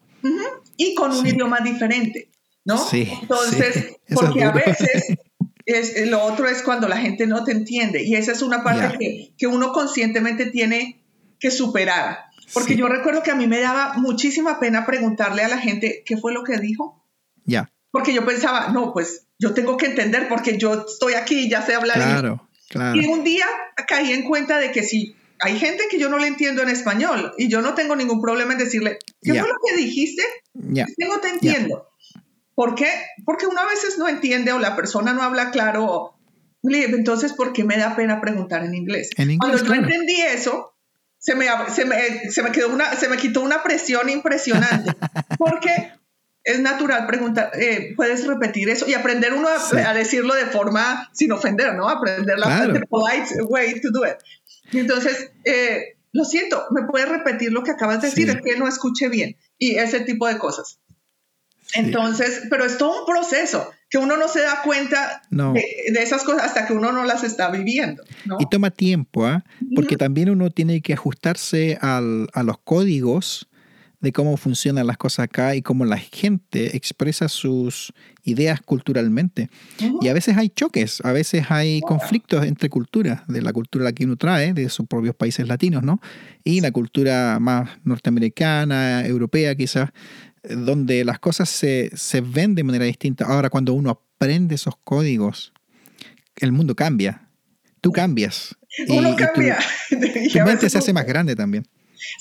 [0.77, 2.29] Y con un idioma diferente,
[2.63, 2.77] ¿no?
[2.77, 3.09] Sí.
[3.21, 5.17] Entonces, porque a veces
[5.65, 8.97] es, lo otro es cuando la gente no te entiende y esa es una parte
[8.97, 11.01] que, que, uno conscientemente tiene
[11.39, 12.25] que superar.
[12.55, 16.15] Porque yo recuerdo que a mí me daba muchísima pena preguntarle a la gente qué
[16.15, 17.05] fue lo que dijo.
[17.43, 17.69] Ya.
[17.91, 21.61] Porque yo pensaba, no, pues yo tengo que entender porque yo estoy aquí y ya
[21.61, 21.97] sé hablar.
[21.97, 22.99] Claro, claro.
[22.99, 23.45] Y un día
[23.87, 27.33] caí en cuenta de que si hay gente que yo no le entiendo en español
[27.37, 30.23] y yo no tengo ningún problema en decirle, ¿qué fue lo que dijiste?
[30.53, 30.85] Ya.
[30.97, 31.89] no te entiendo.
[32.53, 32.87] ¿Por qué?
[33.25, 36.13] Porque uno a veces no entiende o la persona no habla claro.
[36.63, 39.09] Entonces, ¿por qué me da pena preguntar en inglés?
[39.17, 40.74] En inglés Cuando yo entendí eso,
[41.25, 44.91] se me, se me, se me, quedó una, se me quitó una presión impresionante.
[45.39, 45.91] porque
[46.43, 51.31] es natural preguntar, eh, puedes repetir eso y aprender uno a, decirlo de forma sin
[51.31, 51.89] ofender, ¿no?
[51.89, 54.17] Aprender la polite way to do it.
[54.71, 58.29] Entonces, eh, lo siento, ¿me puedes repetir lo que acabas de decir?
[58.29, 60.79] Es que no escuché bien y ese tipo de cosas.
[61.73, 65.63] Entonces, pero es todo un proceso que uno no se da cuenta de,
[66.01, 68.03] esas cosas hasta que uno no las está viviendo.
[68.39, 69.43] Y toma tiempo, ¿ah?
[69.75, 73.47] porque también uno tiene que ajustarse al, a los códigos
[74.05, 77.91] de cómo funcionan las cosas acá y cómo la gente expresa sus
[78.23, 79.49] ideas culturalmente.
[79.99, 84.05] Y a veces hay choques, a veces hay conflictos entre culturas, de la cultura que
[84.05, 85.99] uno trae, de sus propios países latinos, ¿no?
[86.43, 89.89] Y la cultura más norteamericana, europea quizás,
[90.49, 91.91] donde las cosas se,
[92.21, 93.25] ven de manera distinta.
[93.25, 95.53] Ahora, cuando uno aprende esos códigos,
[96.37, 97.29] el mundo cambia.
[97.81, 98.55] Tú cambias.
[98.89, 99.57] Uno cambia.
[99.89, 101.67] tu mente se hace más grande también.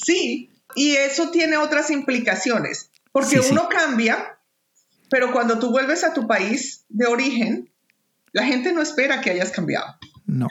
[0.04, 4.38] Sí, y eso tiene otras implicaciones, porque uno cambia,
[5.10, 7.72] pero cuando tú vuelves a tu país de origen,
[8.32, 9.96] la gente no espera que hayas cambiado.
[10.26, 10.48] No.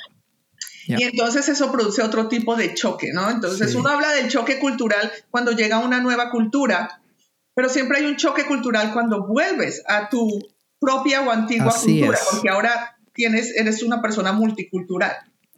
[0.88, 3.30] Y entonces eso produce otro tipo de choque, ¿no?
[3.30, 7.02] Entonces uno habla del choque cultural cuando llega una nueva cultura,
[7.56, 10.40] pero siempre hay un choque cultural cuando vuelves a tu
[10.80, 15.14] propia o antigua cultura, porque ahora tienes, eres una persona multicultural.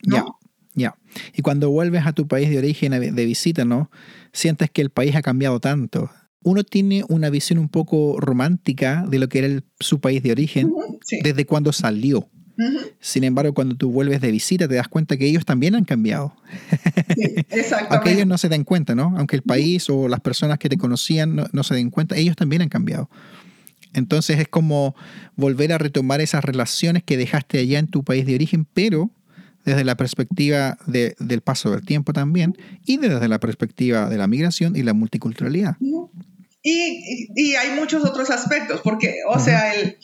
[0.05, 0.39] ¿no?
[0.73, 0.95] Ya.
[1.33, 3.89] Y cuando vuelves a tu país de origen de visita, ¿no?
[4.33, 6.11] Sientes que el país ha cambiado tanto.
[6.43, 10.71] Uno tiene una visión un poco romántica de lo que era su país de origen
[11.23, 12.29] desde cuando salió.
[12.99, 16.35] Sin embargo, cuando tú vuelves de visita, te das cuenta que ellos también han cambiado.
[17.89, 19.13] Aunque ellos no se den cuenta, ¿no?
[19.17, 22.35] Aunque el país o las personas que te conocían no, no, se den cuenta, ellos
[22.35, 23.09] también han cambiado.
[23.93, 24.95] Entonces es como
[25.35, 29.09] volver a retomar esas relaciones que dejaste allá en tu país de origen, pero
[29.65, 34.75] desde la perspectiva del paso del tiempo también y desde la perspectiva de la migración
[34.75, 35.75] y la multiculturalidad.
[36.61, 39.97] Y, hay muchos otros aspectos, porque, o sea, el,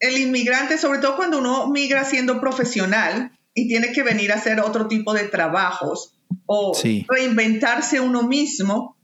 [0.00, 4.60] el, inmigrante, sobre todo cuando uno migra siendo profesional y tiene que venir a hacer
[4.60, 6.14] otro tipo de trabajos
[6.46, 6.76] o
[7.08, 8.96] reinventarse uno mismo,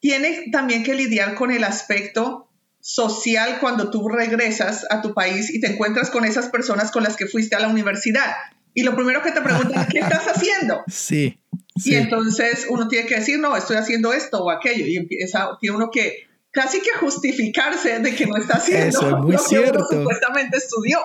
[0.00, 2.48] tiene también que lidiar con el aspecto
[2.80, 7.16] social cuando tú regresas a tu país y te encuentras con esas personas con las
[7.16, 8.30] que fuiste a la universidad
[8.78, 10.84] y lo primero que te preguntan es, ¿qué estás haciendo?
[10.86, 11.36] Sí,
[11.84, 14.86] Y entonces uno tiene que decir, no, estoy haciendo esto o aquello.
[14.86, 19.16] Y empieza, tiene uno que casi que justificarse de que no está haciendo Eso es
[19.22, 19.86] muy lo cierto.
[19.88, 20.98] que uno supuestamente estudió.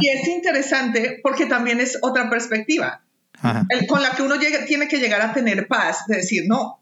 [0.00, 3.02] Y es interesante porque también es otra perspectiva
[3.88, 6.78] con la que uno llega, tiene que llegar a tener paz, de decir, no,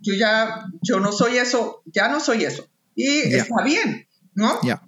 [0.00, 2.68] yo ya, yo no soy eso, ya no soy eso.
[2.94, 4.60] Y está bien, ¿no?
[4.62, 4.82] Ya.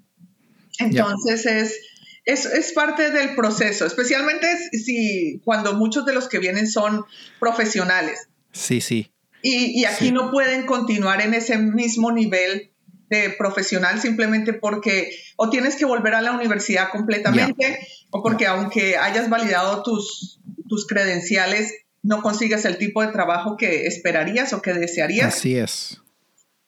[0.78, 1.80] Entonces es
[2.26, 7.04] es, parte del proceso, especialmente si cuando muchos de los que vienen son
[7.38, 8.28] profesionales.
[8.52, 9.12] Sí, sí.
[9.42, 12.70] Y, aquí no pueden continuar en ese mismo nivel
[13.08, 17.78] de profesional simplemente porque o tienes que volver a la universidad completamente
[18.10, 21.72] o porque aunque hayas validado tus, tus credenciales,
[22.02, 25.36] no consigues el tipo de trabajo que esperarías o que desearías.
[25.36, 26.00] Así es.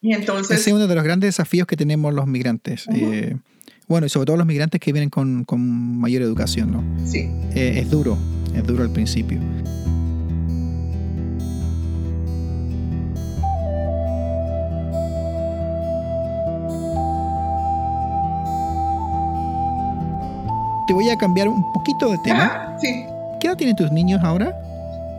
[0.01, 0.61] Y entonces...
[0.61, 2.87] Ese es uno de los grandes desafíos que tenemos los migrantes.
[3.89, 5.47] Bueno, y sobre todo los migrantes que vienen con,
[5.99, 6.85] mayor educación, ¿no?
[7.07, 7.31] Sí.
[7.55, 8.19] Eh, es duro,
[8.55, 9.41] es duro al principio.
[20.89, 22.77] Te voy a cambiar un poquito de tema.
[22.81, 23.05] sí.
[23.39, 24.53] ¿Qué edad tienen tus niños ahora?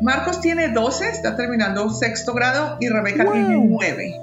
[0.02, 4.16] Marcos tiene 12, está terminando sexto grado y Rebeca tiene 9.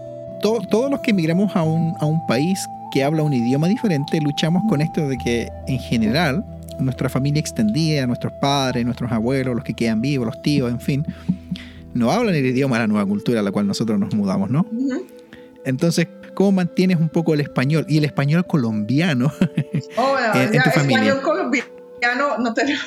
[0.43, 4.65] todos los que emigramos a un, a un país que habla un idioma diferente, luchamos
[4.69, 6.45] con esto de que en general
[6.79, 11.07] nuestra familia extendida, nuestros padres, nuestros abuelos, los que quedan vivos, los tíos, en fin,
[11.95, 14.67] no hablan el idioma de la nueva cultura a la cual nosotros nos mudamos, ¿no?
[15.65, 19.33] Entonces, ¿cómo mantienes un poco el español y el español colombiano
[19.97, 21.15] oh, en, tu familia?
[21.15, 22.79] Español colombiano no te...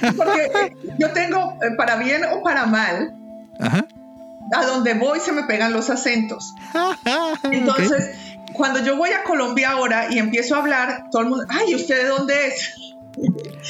[0.16, 3.14] Porque eh, yo tengo, eh, para bien o para mal,
[3.60, 6.54] a donde voy se me pegan los acentos.
[7.52, 8.16] Entonces,
[8.54, 12.02] cuando yo voy a Colombia ahora y empiezo a hablar, todo el mundo, ay, ¿usted
[12.02, 12.93] de dónde es?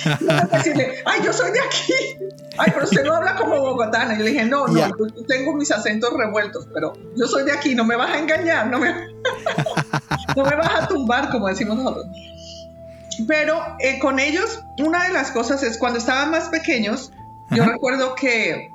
[0.53, 1.93] decirle, ay, yo soy de aquí.
[2.59, 4.15] Ay, pero usted no habla como bogotana.
[4.15, 7.75] Y le dije, no, no, yo tengo mis acentos revueltos, pero yo soy de aquí,
[7.75, 8.93] no me vas a engañar, no me,
[10.37, 12.07] no me vas a tumbar, como decimos nosotros.
[13.29, 17.13] Pero eh, con ellos, una de las cosas es cuando estaban más pequeños,
[17.51, 18.71] yo recuerdo que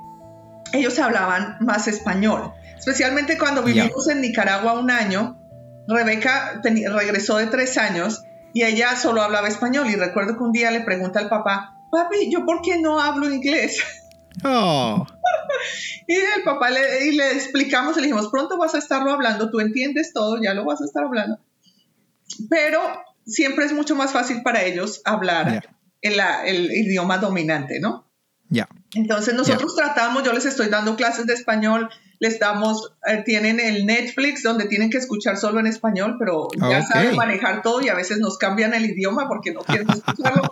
[0.72, 5.36] ellos hablaban más español, especialmente cuando vivimos en Nicaragua un año.
[5.86, 8.22] Rebeca regresó de tres años
[8.52, 12.30] y ella solo hablaba español y recuerdo que un día le pregunta al papá, papi,
[12.30, 13.82] ¿yo por qué no hablo inglés?
[14.44, 15.04] Oh.
[16.06, 19.60] y el papá le, y le explicamos, le dijimos, pronto vas a estarlo hablando, tú
[19.60, 21.38] entiendes todo, ya lo vas a estar hablando.
[22.48, 22.80] Pero
[23.26, 25.68] siempre es mucho más fácil para ellos hablar
[26.00, 28.06] el, idioma dominante, ¿no?
[28.48, 28.68] Ya.
[28.94, 31.90] Entonces nosotros tratamos, yo les estoy dando clases de español,
[32.20, 36.82] les damos, eh, tienen el Netflix donde tienen que escuchar solo en español, pero ya
[36.82, 40.50] saben manejar todo y a veces nos cambian el idioma porque no quieren escucharlo.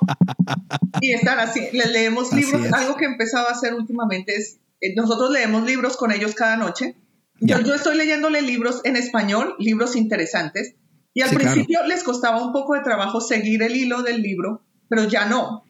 [1.02, 2.72] y están así, les leemos libros.
[2.72, 6.56] Algo que he empezado a hacer últimamente es, eh, nosotros leemos libros con ellos cada
[6.56, 6.96] noche.
[7.38, 10.74] Yo, yo estoy leyéndole libros en español, libros interesantes.
[11.12, 15.04] Y al principio les costaba un poco de trabajo seguir el hilo del libro, pero
[15.04, 15.64] ya no.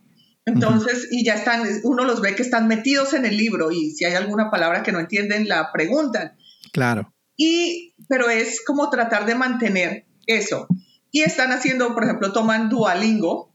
[0.49, 4.05] Entonces, y ya están, uno los ve que están metidos en el libro y si
[4.05, 6.37] hay alguna palabra que no entienden, la preguntan.
[6.73, 7.13] Claro.
[7.37, 10.67] Y, pero es como tratar de mantener eso.
[11.11, 13.55] Y están haciendo, por ejemplo, toman Duolingo,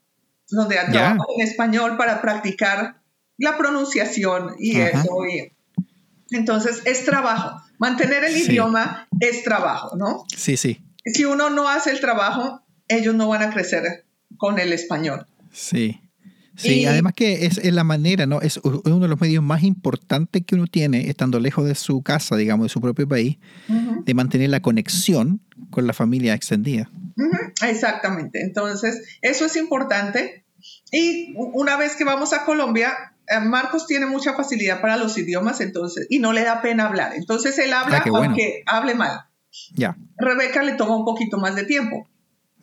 [0.50, 3.02] donde trabajan en español para practicar
[3.38, 5.18] la pronunciación y eso.
[6.30, 7.60] entonces, es trabajo.
[7.80, 10.26] Mantener el idioma es trabajo, ¿no?
[10.36, 10.84] Sí, sí.
[11.06, 14.06] Si uno no hace el trabajo, ellos no van a crecer
[14.38, 15.28] con el español.
[15.52, 16.03] Sí.
[16.56, 18.42] Sí, además que es, la manera, ¿no?
[18.42, 22.36] Es uno de los medios más importantes que uno tiene, estando lejos de su casa,
[22.36, 23.38] digamos, de su propio país,
[23.68, 26.90] de mantener la conexión con la familia extendida.
[27.68, 28.42] Exactamente.
[28.42, 30.46] Entonces, eso es importante.
[30.92, 35.62] Y una vez que vamos a Colombia, eh, Marcos tiene mucha facilidad para los idiomas,
[35.62, 37.14] entonces, y no le da pena hablar.
[37.16, 39.22] Entonces, él habla ah, aunque hable mal.
[39.74, 39.96] Ya.
[40.18, 42.08] Rebeca le toma un poquito más de tiempo.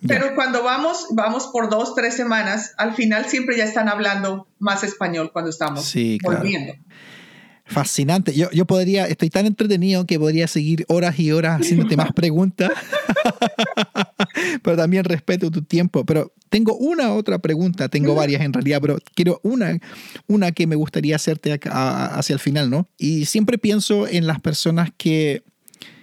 [0.06, 4.82] Pero cuando vamos, vamos por dos, tres semanas, al final siempre ya están hablando más
[4.82, 6.74] español cuando estamos volviendo.
[7.70, 8.34] Fascinante.
[8.34, 12.72] Yo, yo podría, estoy tan entretenido que podría seguir horas y horas haciéndote más preguntas,
[14.62, 16.04] pero también respeto tu tiempo.
[16.04, 19.78] Pero tengo una otra pregunta, tengo varias en realidad, pero quiero una,
[20.26, 22.88] una que me gustaría hacerte hacia el final, ¿no?
[22.98, 25.44] Y siempre pienso en las personas que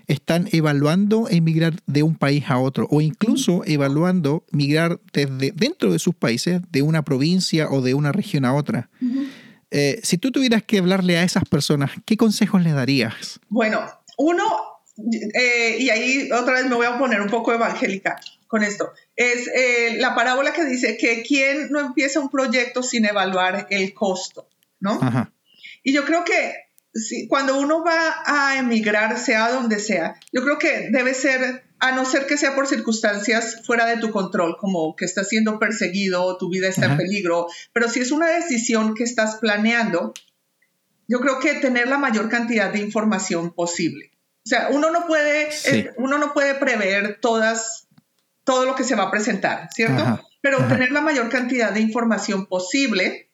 [0.08, 6.00] están evaluando emigrar de un país a otro o incluso evaluando migrar desde dentro de
[6.00, 8.90] sus países, de una provincia o de una región a otra.
[9.70, 13.40] Eh, si tú tuvieras que hablarle a esas personas, ¿qué consejos le darías?
[13.50, 13.82] Bueno,
[14.18, 14.44] uno,
[15.34, 19.50] eh, y ahí otra vez me voy a poner un poco evangélica con esto, es
[19.54, 24.48] eh, la parábola que dice que quien no empieza un proyecto sin evaluar el costo,
[24.80, 25.02] ¿no?
[25.84, 26.67] Y yo creo que
[27.28, 32.06] cuando uno va a emigrar, sea donde sea, yo creo que debe ser, a no
[32.06, 36.50] ser que sea por circunstancias fuera de tu control, como que estás siendo perseguido, tu
[36.50, 40.14] vida está en peligro, pero si es una decisión que estás planeando,
[41.08, 44.12] yo creo que tener la mayor cantidad de información posible.
[44.46, 47.88] O sea, uno no puede, eh, uno no puede prever todas,
[48.44, 50.22] todo lo que se va a presentar, ¿cierto?
[50.42, 53.30] Pero tener la mayor cantidad de información posible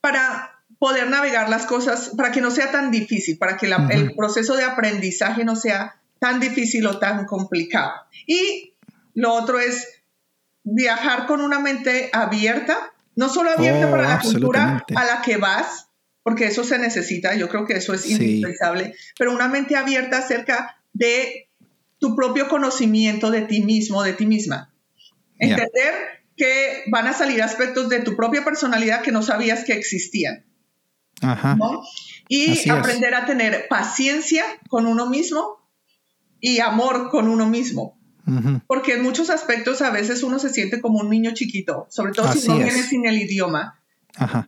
[0.00, 0.51] para
[0.82, 4.64] poder navegar las cosas para que no sea tan difícil, para que el proceso de
[4.64, 7.92] aprendizaje no sea tan difícil o tan complicado.
[8.26, 8.74] Y
[9.14, 9.86] lo otro es
[10.64, 15.36] viajar con una mente abierta, no solo abierta para la oh, cultura a la que
[15.36, 15.86] vas,
[16.24, 20.82] porque eso se necesita, yo creo que eso es indispensable, pero una mente abierta acerca
[20.92, 21.48] de
[22.00, 24.74] tu propio conocimiento de ti mismo, de ti misma.
[25.38, 30.44] Entender que van a salir aspectos de tu propia personalidad que no sabías que existían.
[32.28, 35.58] Y aprender a tener paciencia con uno mismo
[36.40, 37.98] y amor con uno mismo.
[38.66, 42.32] Porque en muchos aspectos a veces uno se siente como un niño chiquito, sobre todo
[42.32, 43.80] si no viene sin el idioma,